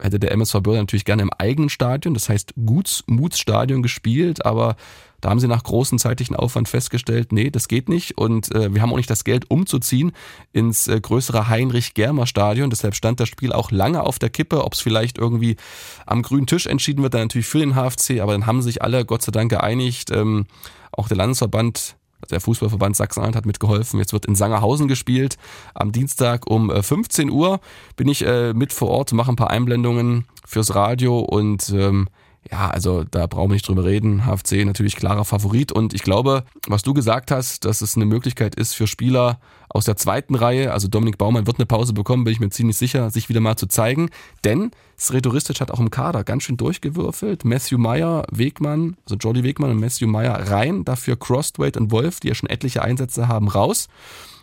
hätte 0.00 0.18
der 0.18 0.32
MSV 0.32 0.60
Börde 0.60 0.80
natürlich 0.80 1.04
gerne 1.04 1.22
im 1.22 1.30
eigenen 1.38 1.68
Stadion, 1.68 2.14
das 2.14 2.28
heißt 2.28 2.54
Gutsmutsstadion 2.64 3.82
gespielt, 3.82 4.44
aber 4.44 4.76
da 5.24 5.30
haben 5.30 5.40
sie 5.40 5.48
nach 5.48 5.62
großem 5.62 5.98
zeitlichen 5.98 6.36
Aufwand 6.36 6.68
festgestellt, 6.68 7.32
nee, 7.32 7.48
das 7.48 7.66
geht 7.66 7.88
nicht 7.88 8.18
und 8.18 8.54
äh, 8.54 8.74
wir 8.74 8.82
haben 8.82 8.92
auch 8.92 8.98
nicht 8.98 9.08
das 9.08 9.24
Geld 9.24 9.50
umzuziehen 9.50 10.12
ins 10.52 10.86
äh, 10.86 11.00
größere 11.00 11.48
Heinrich-Germer-Stadion. 11.48 12.68
Deshalb 12.68 12.94
stand 12.94 13.20
das 13.20 13.30
Spiel 13.30 13.54
auch 13.54 13.70
lange 13.70 14.02
auf 14.02 14.18
der 14.18 14.28
Kippe, 14.28 14.62
ob 14.62 14.74
es 14.74 14.80
vielleicht 14.80 15.16
irgendwie 15.16 15.56
am 16.04 16.20
grünen 16.20 16.46
Tisch 16.46 16.66
entschieden 16.66 17.02
wird, 17.02 17.14
dann 17.14 17.22
natürlich 17.22 17.46
für 17.46 17.58
den 17.58 17.74
HFC, 17.74 18.20
aber 18.20 18.32
dann 18.32 18.44
haben 18.44 18.60
sich 18.60 18.82
alle 18.82 19.06
Gott 19.06 19.22
sei 19.22 19.32
Dank 19.32 19.50
geeinigt. 19.50 20.10
Ähm, 20.10 20.44
auch 20.92 21.08
der 21.08 21.16
Landesverband 21.16 21.96
der 22.30 22.40
Fußballverband 22.40 22.94
Sachsen-Anhalt 22.94 23.36
hat 23.36 23.46
mitgeholfen. 23.46 24.00
Jetzt 24.00 24.12
wird 24.12 24.26
in 24.26 24.34
Sangerhausen 24.34 24.88
gespielt. 24.88 25.38
Am 25.72 25.90
Dienstag 25.90 26.50
um 26.50 26.70
15 26.70 27.28
äh, 27.28 27.30
Uhr 27.30 27.60
bin 27.96 28.08
ich 28.08 28.26
äh, 28.26 28.52
mit 28.52 28.74
vor 28.74 28.88
Ort, 28.88 29.14
mache 29.14 29.32
ein 29.32 29.36
paar 29.36 29.50
Einblendungen 29.50 30.26
fürs 30.44 30.74
Radio 30.74 31.20
und 31.20 31.70
ähm, 31.70 32.08
ja, 32.50 32.68
also 32.70 33.04
da 33.04 33.26
brauchen 33.26 33.50
wir 33.50 33.54
nicht 33.54 33.66
drüber 33.66 33.84
reden. 33.84 34.26
HFC 34.26 34.64
natürlich 34.64 34.96
klarer 34.96 35.24
Favorit. 35.24 35.72
Und 35.72 35.94
ich 35.94 36.02
glaube, 36.02 36.44
was 36.68 36.82
du 36.82 36.92
gesagt 36.92 37.30
hast, 37.30 37.64
dass 37.64 37.80
es 37.80 37.96
eine 37.96 38.04
Möglichkeit 38.04 38.54
ist 38.54 38.74
für 38.74 38.86
Spieler 38.86 39.40
aus 39.70 39.86
der 39.86 39.96
zweiten 39.96 40.34
Reihe, 40.34 40.72
also 40.72 40.86
Dominik 40.86 41.18
Baumann 41.18 41.46
wird 41.46 41.58
eine 41.58 41.66
Pause 41.66 41.94
bekommen, 41.94 42.24
bin 42.24 42.32
ich 42.32 42.40
mir 42.40 42.50
ziemlich 42.50 42.76
sicher, 42.76 43.10
sich 43.10 43.28
wieder 43.28 43.40
mal 43.40 43.56
zu 43.56 43.66
zeigen. 43.66 44.10
Denn 44.44 44.70
Sredoristic 44.98 45.60
hat 45.60 45.70
auch 45.70 45.80
im 45.80 45.90
Kader 45.90 46.22
ganz 46.22 46.44
schön 46.44 46.56
durchgewürfelt. 46.56 47.44
Matthew 47.44 47.78
Meyer, 47.78 48.24
Wegmann, 48.30 48.96
also 49.04 49.16
Jordi 49.16 49.42
Wegmann 49.42 49.70
und 49.70 49.80
Matthew 49.80 50.06
Meyer 50.06 50.50
rein. 50.50 50.84
Dafür 50.84 51.18
Crossweight 51.18 51.76
und 51.76 51.90
Wolf, 51.90 52.20
die 52.20 52.28
ja 52.28 52.34
schon 52.34 52.50
etliche 52.50 52.82
Einsätze 52.82 53.26
haben, 53.26 53.48
raus. 53.48 53.88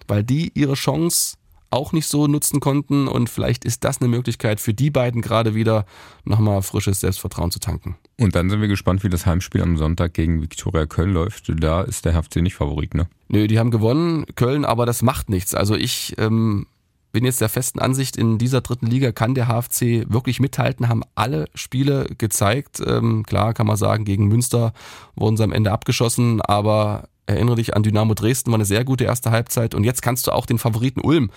Weil 0.08 0.24
die 0.24 0.52
ihre 0.56 0.74
Chance 0.74 1.38
auch 1.72 1.94
nicht 1.94 2.08
so 2.08 2.28
nutzen 2.28 2.60
konnten. 2.60 3.08
Und 3.08 3.30
vielleicht 3.30 3.66
ist 3.66 3.84
das 3.84 4.02
eine 4.02 4.10
Möglichkeit 4.10 4.60
für 4.60 4.74
die 4.74 4.92
beiden 4.92 5.22
gerade 5.22 5.56
wieder 5.56 5.86
nochmal 6.24 6.62
frisches 6.62 7.00
Selbstvertrauen 7.00 7.52
zu 7.52 7.60
tanken. 7.60 7.96
Und 8.20 8.36
dann 8.36 8.50
sind 8.50 8.62
wir 8.62 8.68
gespannt, 8.68 9.04
wie 9.04 9.10
das 9.10 9.26
Heimspiel 9.26 9.62
am 9.62 9.78
Sonntag 9.78 10.14
gegen 10.14 10.42
Viktoria 10.42 10.86
Köln 10.86 11.14
läuft. 11.14 11.52
Da 11.60 11.82
ist 11.82 12.06
der 12.06 12.14
HFC 12.14 12.38
nicht 12.38 12.56
Favorit, 12.56 12.94
ne? 12.94 13.08
Nö, 13.30 13.48
die 13.48 13.58
haben 13.58 13.72
gewonnen, 13.72 14.26
Köln, 14.36 14.66
aber 14.66 14.86
das 14.86 15.02
macht 15.02 15.30
nichts. 15.30 15.56
Also 15.56 15.76
ich 15.76 16.16
ähm, 16.18 16.68
bin 17.12 17.26
jetzt 17.26 17.42
der 17.42 17.50
festen 17.50 17.80
Ansicht, 17.80 18.16
in 18.18 18.38
dieser 18.38 18.62
dritten 18.62 18.88
Liga 18.88 19.12
kann 19.12 19.36
der 19.36 19.48
HFC 19.48 20.06
wirklich 20.10 20.40
mithalten, 20.40 20.88
haben 20.88 21.04
alle 21.16 21.48
Spiele 21.56 22.08
gezeigt. 22.18 22.82
Ähm, 22.86 23.24
klar 23.24 23.54
kann 23.54 23.68
man 23.68 23.78
sagen, 23.78 24.06
gegen 24.06 24.28
Münster 24.28 24.74
wurden 25.16 25.38
sie 25.38 25.44
am 25.44 25.52
Ende 25.52 25.72
abgeschossen, 25.72 26.42
aber 26.42 27.10
Erinnere 27.32 27.56
dich 27.56 27.76
an 27.76 27.84
Dynamo 27.84 28.14
Dresden, 28.14 28.52
war 28.52 28.58
eine 28.58 28.66
sehr 28.66 28.84
gute 28.84 29.06
erste 29.06 29.32
Halbzeit. 29.32 29.76
Und 29.76 29.84
jetzt 29.84 30.02
kannst 30.02 30.28
du 30.28 30.32
auch 30.32 30.46
den 30.46 30.58
Favoriten 30.58 31.02
Ulm 31.02 31.32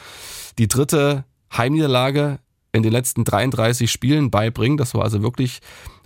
die 0.59 0.69
dritte 0.69 1.25
Heimniederlage 1.57 2.39
in 2.75 2.83
den 2.83 2.93
letzten 2.93 3.25
33 3.25 3.91
Spielen 3.91 4.31
beibringen. 4.31 4.77
Das 4.77 4.95
war 4.95 5.03
also 5.03 5.23
wirklich 5.23 5.61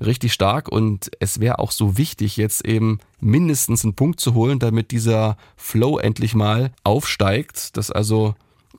richtig 0.05 0.35
stark 0.35 0.69
und 0.69 1.11
es 1.19 1.41
wäre 1.41 1.59
auch 1.59 1.73
so 1.73 1.97
wichtig, 1.97 2.37
jetzt 2.37 2.65
eben 2.67 2.99
mindestens 3.21 3.85
einen 3.85 3.95
Punkt 3.95 4.21
zu 4.21 4.35
holen, 4.35 4.59
damit 4.59 4.91
dieser 4.91 5.39
Flow 5.57 5.99
endlich 5.99 6.35
mal 6.35 6.73
aufsteigt, 6.85 7.77
dass 7.77 7.91
also 7.91 8.35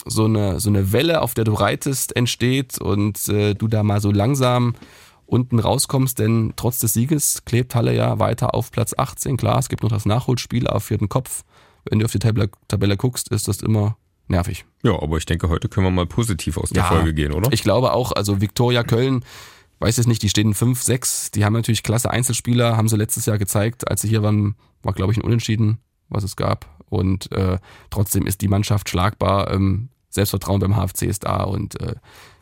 so 0.06 0.26
eine, 0.26 0.60
so 0.60 0.70
eine 0.70 0.92
Welle, 0.92 1.22
auf 1.22 1.34
der 1.34 1.46
du 1.46 1.54
reitest, 1.54 2.16
entsteht 2.16 2.80
und 2.80 3.28
äh, 3.28 3.56
du 3.56 3.68
da 3.68 3.82
mal 3.82 4.02
so 4.02 4.12
langsam 4.12 4.76
unten 5.30 5.60
rauskommst, 5.60 6.20
denn 6.20 6.54
trotz 6.56 6.80
des 6.80 6.94
Sieges 6.94 7.44
klebt 7.46 7.76
Halle 7.76 7.96
ja 7.96 8.20
weiter 8.20 8.54
auf 8.56 8.72
Platz 8.72 8.94
18. 8.98 9.38
Klar, 9.38 9.60
es 9.60 9.70
gibt 9.70 9.84
noch 9.84 9.92
das 9.92 10.06
Nachholspiel 10.06 10.68
auf 10.68 10.86
vierten 10.86 11.10
Kopf. 11.10 11.44
Wenn 11.86 12.00
du 12.00 12.06
auf 12.06 12.12
die 12.12 12.20
Tabelle, 12.20 12.50
Tabelle 12.68 12.98
guckst, 12.98 13.30
ist 13.30 13.48
das 13.48 13.62
immer 13.62 13.98
nervig. 14.28 14.66
Ja, 14.84 15.02
aber 15.02 15.18
ich 15.18 15.26
denke, 15.26 15.50
heute 15.50 15.70
können 15.70 15.86
wir 15.88 15.92
mal 15.92 16.06
positiv 16.06 16.58
aus 16.58 16.70
der 16.70 16.84
ja, 16.84 16.90
Folge 16.90 17.14
gehen, 17.14 17.34
oder? 17.34 17.52
Ich 17.52 17.64
glaube 17.64 17.94
auch, 17.94 18.12
also 18.12 18.42
Viktoria 18.42 18.84
Köln, 18.84 19.24
weiß 19.80 19.98
jetzt 19.98 20.08
nicht, 20.08 20.22
die 20.22 20.30
stehen 20.30 20.54
5, 20.54 20.82
6, 20.82 21.32
die 21.32 21.46
haben 21.46 21.54
natürlich 21.54 21.84
klasse 21.84 22.12
Einzelspieler, 22.12 22.78
haben 22.78 22.90
sie 22.90 22.98
letztes 22.98 23.26
Jahr 23.26 23.38
gezeigt, 23.38 23.90
als 23.90 24.02
sie 24.02 24.10
hier 24.10 24.24
waren, 24.24 24.56
war 24.84 24.94
glaube 24.94 25.12
ich 25.12 25.18
ein 25.18 25.24
Unentschieden, 25.24 25.80
was 26.10 26.24
es 26.24 26.36
gab. 26.36 26.68
Und 26.90 27.32
äh, 27.32 27.60
trotzdem 27.90 28.26
ist 28.26 28.42
die 28.42 28.48
Mannschaft 28.48 28.90
schlagbar. 28.90 29.52
Ähm, 29.52 29.90
Selbstvertrauen 30.10 30.60
beim 30.60 30.76
HFC 30.76 31.04
ist 31.04 31.26
da 31.26 31.44
und 31.44 31.80
äh, 31.82 31.96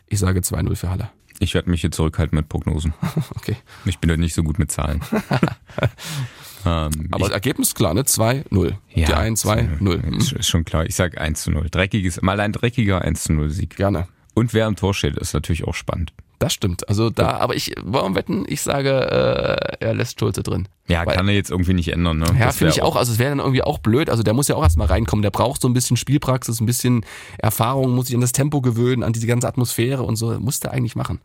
ich 0.08 0.20
sage 0.20 0.40
2-0 0.40 0.76
für 0.76 0.90
Halle. 0.90 1.10
Ich 1.40 1.54
werde 1.54 1.70
mich 1.70 1.82
hier 1.82 1.92
zurückhalten 1.92 2.36
mit 2.36 2.50
Prognosen. 2.50 2.94
okay. 3.36 3.56
Ich 3.86 4.00
bin 4.00 4.10
halt 4.10 4.20
nicht 4.20 4.34
so 4.34 4.44
gut 4.44 4.60
mit 4.60 4.72
Zahlen. 4.72 5.02
ähm, 6.66 6.92
Aber 7.12 7.26
das 7.26 7.30
Ergebnis 7.30 7.70
ist 7.70 7.76
klar, 7.76 7.94
ne? 7.94 8.02
2-0. 8.02 8.74
Ja, 8.94 9.06
Die 9.06 9.14
1, 9.14 9.42
2, 9.42 9.70
0. 9.80 10.02
Ist 10.18 10.48
schon 10.48 10.66
klar. 10.66 10.86
Ich 10.86 10.96
sage 10.96 11.20
1 11.20 11.44
zu 11.44 11.52
0. 11.52 11.70
Dreckiges, 11.70 12.22
mal 12.22 12.40
ein 12.40 12.54
dreckiger 12.54 13.02
1 13.02 13.24
zu 13.24 13.34
0 13.34 13.50
Sieg. 13.52 13.76
Gerne. 13.76 14.08
Und 14.34 14.54
wer 14.54 14.66
am 14.68 14.76
Tor 14.76 14.94
steht, 14.94 15.18
ist 15.18 15.34
natürlich 15.34 15.64
auch 15.64 15.76
spannend. 15.76 16.14
Das 16.40 16.54
stimmt. 16.54 16.88
Also 16.88 17.10
da, 17.10 17.32
aber 17.38 17.56
ich, 17.56 17.74
warum 17.82 18.14
wetten? 18.14 18.46
Ich 18.48 18.62
sage, 18.62 18.90
äh, 18.90 19.84
er 19.84 19.96
lässt 19.96 20.20
Schulze 20.20 20.44
drin. 20.44 20.68
Ja, 20.88 21.06
Weil, 21.06 21.16
kann 21.16 21.28
er 21.28 21.34
jetzt 21.34 21.50
irgendwie 21.50 21.74
nicht 21.74 21.92
ändern, 21.92 22.20
ne? 22.20 22.28
Ja, 22.40 22.52
finde 22.52 22.74
ich 22.74 22.84
auch. 22.84 22.96
Also 22.96 23.12
es 23.12 23.18
wäre 23.18 23.32
dann 23.32 23.40
irgendwie 23.40 23.64
auch 23.64 23.80
blöd. 23.80 24.10
Also 24.10 24.22
der 24.22 24.34
muss 24.34 24.48
ja 24.48 24.56
auch 24.56 24.62
erstmal 24.62 24.88
reinkommen. 24.88 25.24
Der 25.24 25.32
braucht 25.32 25.62
so 25.62 25.68
ein 25.68 25.74
bisschen 25.74 25.98
Spielpraxis, 25.98 26.60
ein 26.62 26.68
bisschen 26.68 27.06
Erfahrung, 27.40 27.92
muss 27.96 28.08
sich 28.08 28.16
an 28.16 28.22
das 28.22 28.34
Tempo 28.34 28.62
gewöhnen, 28.62 29.02
an 29.04 29.14
diese 29.14 29.26
ganze 29.26 29.48
Atmosphäre 29.48 30.04
und 30.04 30.16
so. 30.16 30.40
Muss 30.40 30.60
der 30.60 30.74
eigentlich 30.74 30.96
machen. 30.96 31.20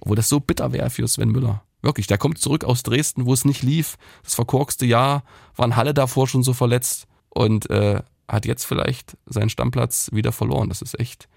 Obwohl 0.00 0.16
das 0.16 0.28
so 0.28 0.38
bitter 0.38 0.72
wäre 0.72 0.90
für 0.90 1.06
Sven 1.08 1.30
Müller. 1.30 1.62
Wirklich, 1.82 2.06
der 2.06 2.18
kommt 2.18 2.38
zurück 2.38 2.64
aus 2.64 2.84
Dresden, 2.84 3.26
wo 3.26 3.32
es 3.32 3.44
nicht 3.44 3.62
lief. 3.62 3.96
Das 4.22 4.36
verkorkste 4.36 4.86
Jahr, 4.86 5.24
war 5.56 5.66
in 5.66 5.74
Halle 5.74 5.94
davor 5.94 6.28
schon 6.28 6.44
so 6.44 6.52
verletzt 6.52 7.08
und 7.30 7.68
äh, 7.70 8.00
hat 8.32 8.46
jetzt 8.46 8.64
vielleicht 8.64 9.16
seinen 9.26 9.50
Stammplatz 9.50 10.08
wieder 10.12 10.32
verloren. 10.32 10.70
Das 10.70 10.80
ist 10.80 10.98
echt, 10.98 11.28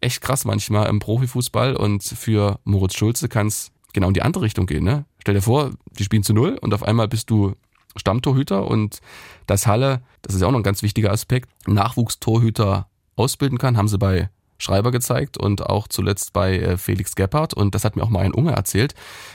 echt 0.00 0.20
krass 0.20 0.44
manchmal 0.44 0.88
im 0.88 1.00
Profifußball 1.00 1.74
und 1.74 2.02
für 2.04 2.60
Moritz 2.64 2.94
Schulze 2.94 3.28
kann 3.28 3.48
es 3.48 3.72
genau 3.92 4.08
in 4.08 4.14
die 4.14 4.22
andere 4.22 4.44
Richtung 4.44 4.66
gehen. 4.66 4.84
Ne? 4.84 5.04
Stell 5.20 5.34
dir 5.34 5.42
vor, 5.42 5.72
die 5.98 6.04
spielen 6.04 6.22
zu 6.22 6.32
null 6.32 6.56
und 6.60 6.72
auf 6.72 6.84
einmal 6.84 7.08
bist 7.08 7.28
du 7.28 7.54
Stammtorhüter 7.96 8.68
und 8.68 9.00
dass 9.46 9.66
Halle, 9.66 10.02
das 10.22 10.34
ist 10.34 10.40
ja 10.40 10.46
auch 10.46 10.52
noch 10.52 10.60
ein 10.60 10.64
ganz 10.64 10.82
wichtiger 10.82 11.10
Aspekt, 11.10 11.50
Nachwuchstorhüter 11.66 12.88
ausbilden 13.16 13.58
kann, 13.58 13.76
haben 13.76 13.88
sie 13.88 13.98
bei 13.98 14.30
Schreiber 14.58 14.92
gezeigt 14.92 15.36
und 15.36 15.66
auch 15.66 15.88
zuletzt 15.88 16.32
bei 16.32 16.58
äh, 16.58 16.76
Felix 16.76 17.16
Gebhardt 17.16 17.54
und 17.54 17.74
das 17.74 17.84
hat 17.84 17.96
mir 17.96 18.04
auch 18.04 18.08
mal 18.08 18.20
ein 18.20 18.32
Unge 18.32 18.52
erzählt. 18.52 18.94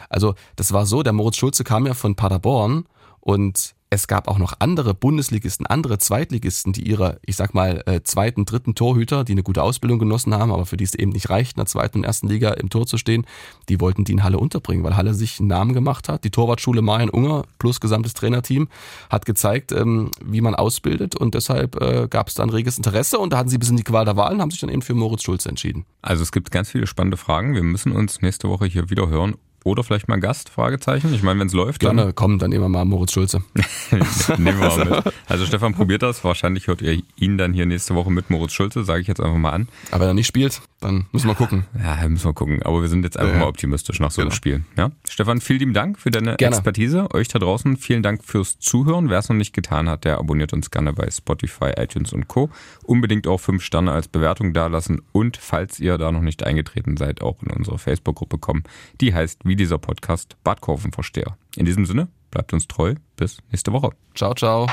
Also 0.09 0.35
das 0.55 0.71
war 0.71 0.85
so, 0.85 1.03
der 1.03 1.13
Moritz 1.13 1.35
Schulze 1.35 1.65
kam 1.65 1.85
ja 1.85 1.93
von 1.93 2.15
Paderborn 2.15 2.85
und 3.19 3.75
es 3.91 4.07
gab 4.07 4.27
auch 4.27 4.37
noch 4.37 4.53
andere 4.59 4.93
Bundesligisten, 4.93 5.65
andere 5.65 5.97
Zweitligisten, 5.97 6.73
die 6.73 6.87
ihre, 6.87 7.19
ich 7.25 7.35
sag 7.35 7.55
mal, 7.55 7.81
äh, 7.87 8.01
zweiten, 8.03 8.45
dritten 8.45 8.75
Torhüter, 8.75 9.23
die 9.23 9.31
eine 9.31 9.41
gute 9.41 9.63
Ausbildung 9.63 9.97
genossen 9.97 10.33
haben, 10.35 10.51
aber 10.51 10.67
für 10.67 10.77
die 10.77 10.83
es 10.83 10.93
eben 10.93 11.11
nicht 11.11 11.29
reicht, 11.31 11.57
in 11.57 11.61
der 11.61 11.65
zweiten 11.65 11.99
und 11.99 12.03
ersten 12.03 12.27
Liga 12.27 12.51
im 12.51 12.69
Tor 12.69 12.85
zu 12.85 12.97
stehen, 12.97 13.25
die 13.67 13.79
wollten 13.81 14.03
die 14.03 14.11
in 14.11 14.23
Halle 14.23 14.37
unterbringen, 14.37 14.83
weil 14.83 14.95
Halle 14.95 15.15
sich 15.15 15.39
einen 15.39 15.47
Namen 15.47 15.73
gemacht 15.73 16.07
hat. 16.07 16.23
Die 16.23 16.29
Torwartschule 16.29 16.83
Marian 16.83 17.09
Unger 17.09 17.43
plus 17.57 17.79
gesamtes 17.79 18.13
Trainerteam 18.13 18.67
hat 19.09 19.25
gezeigt, 19.25 19.71
ähm, 19.71 20.11
wie 20.23 20.41
man 20.41 20.53
ausbildet 20.53 21.15
und 21.15 21.33
deshalb 21.33 21.81
äh, 21.81 22.07
gab 22.07 22.27
es 22.27 22.35
dann 22.35 22.51
reges 22.51 22.77
Interesse 22.77 23.17
und 23.17 23.33
da 23.33 23.39
hatten 23.39 23.49
sie 23.49 23.57
bis 23.57 23.69
in 23.69 23.77
die 23.77 23.83
Qual 23.83 24.05
der 24.05 24.15
Wahl 24.15 24.33
und 24.33 24.41
haben 24.41 24.51
sich 24.51 24.59
dann 24.59 24.69
eben 24.69 24.83
für 24.83 24.93
Moritz 24.93 25.23
Schulze 25.23 25.49
entschieden. 25.49 25.85
Also 26.03 26.21
es 26.21 26.31
gibt 26.31 26.51
ganz 26.51 26.69
viele 26.69 26.85
spannende 26.85 27.17
Fragen. 27.17 27.55
Wir 27.55 27.63
müssen 27.63 27.91
uns 27.91 28.21
nächste 28.21 28.49
Woche 28.49 28.65
hier 28.65 28.91
wieder 28.91 29.09
hören 29.09 29.35
oder 29.63 29.83
vielleicht 29.83 30.07
mal 30.07 30.19
Gast? 30.19 30.49
Fragezeichen. 30.49 31.13
Ich 31.13 31.23
meine, 31.23 31.39
wenn 31.39 31.47
es 31.47 31.53
läuft. 31.53 31.79
Gerne, 31.79 32.05
dann 32.05 32.15
komm, 32.15 32.39
dann 32.39 32.49
nehmen 32.49 32.63
wir 32.63 32.69
mal 32.69 32.85
Moritz 32.85 33.13
Schulze. 33.13 33.43
nehmen 34.37 34.59
wir 34.59 34.69
mal 34.69 34.85
mit. 34.85 35.13
Also 35.27 35.45
Stefan 35.45 35.73
probiert 35.73 36.01
das. 36.01 36.23
Wahrscheinlich 36.23 36.67
hört 36.67 36.81
ihr 36.81 37.01
ihn 37.17 37.37
dann 37.37 37.53
hier 37.53 37.65
nächste 37.65 37.95
Woche 37.95 38.11
mit 38.11 38.29
Moritz 38.29 38.53
Schulze, 38.53 38.83
sage 38.83 39.01
ich 39.01 39.07
jetzt 39.07 39.19
einfach 39.19 39.37
mal 39.37 39.51
an. 39.51 39.67
Aber 39.91 40.01
wenn 40.01 40.09
er 40.09 40.13
nicht 40.13 40.27
spielt, 40.27 40.61
dann 40.79 41.05
müssen 41.11 41.27
wir 41.27 41.35
gucken. 41.35 41.65
Ja, 41.79 42.07
müssen 42.07 42.25
wir 42.25 42.33
gucken. 42.33 42.61
Aber 42.63 42.81
wir 42.81 42.89
sind 42.89 43.03
jetzt 43.03 43.17
einfach 43.17 43.33
ja, 43.33 43.39
mal 43.39 43.47
optimistisch 43.47 43.99
nach 43.99 44.11
so 44.11 44.21
einem 44.21 44.29
genau. 44.29 44.35
Spiel. 44.35 44.63
Ja? 44.77 44.91
Stefan, 45.07 45.39
vielen 45.41 45.59
lieben 45.59 45.73
Dank 45.73 45.97
für 45.97 46.11
deine 46.11 46.35
gerne. 46.35 46.55
Expertise. 46.55 47.13
Euch 47.13 47.27
da 47.29 47.39
draußen 47.39 47.77
vielen 47.77 48.03
Dank 48.03 48.23
fürs 48.23 48.59
Zuhören. 48.59 49.09
Wer 49.09 49.19
es 49.19 49.29
noch 49.29 49.35
nicht 49.35 49.53
getan 49.53 49.89
hat, 49.89 50.03
der 50.03 50.17
abonniert 50.17 50.53
uns 50.53 50.71
gerne 50.71 50.93
bei 50.93 51.09
Spotify, 51.09 51.71
iTunes 51.77 52.13
und 52.13 52.27
Co. 52.27 52.49
Unbedingt 52.83 53.27
auch 53.27 53.39
fünf 53.39 53.63
Sterne 53.63 53.91
als 53.91 54.07
Bewertung 54.07 54.53
dalassen 54.53 55.01
und 55.11 55.37
falls 55.37 55.79
ihr 55.79 55.97
da 55.97 56.11
noch 56.11 56.21
nicht 56.21 56.43
eingetreten 56.43 56.97
seid, 56.97 57.21
auch 57.21 57.41
in 57.43 57.51
unsere 57.51 57.77
Facebook-Gruppe 57.77 58.37
kommen. 58.37 58.63
Die 59.01 59.13
heißt 59.13 59.45
wie 59.49 59.57
dieser 59.57 59.77
Podcast 59.77 60.37
Badkurvenversteher. 60.43 61.35
In 61.57 61.65
diesem 61.65 61.85
Sinne, 61.85 62.07
bleibt 62.31 62.53
uns 62.53 62.67
treu. 62.67 62.95
Bis 63.17 63.39
nächste 63.51 63.73
Woche. 63.73 63.89
Ciao, 64.15 64.33
ciao. 64.33 64.67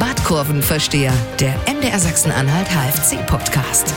Badkurvenversteher, 0.00 1.12
der 1.38 1.54
MDR 1.72 1.98
Sachsen-Anhalt 1.98 2.68
HFC-Podcast. 2.68 3.94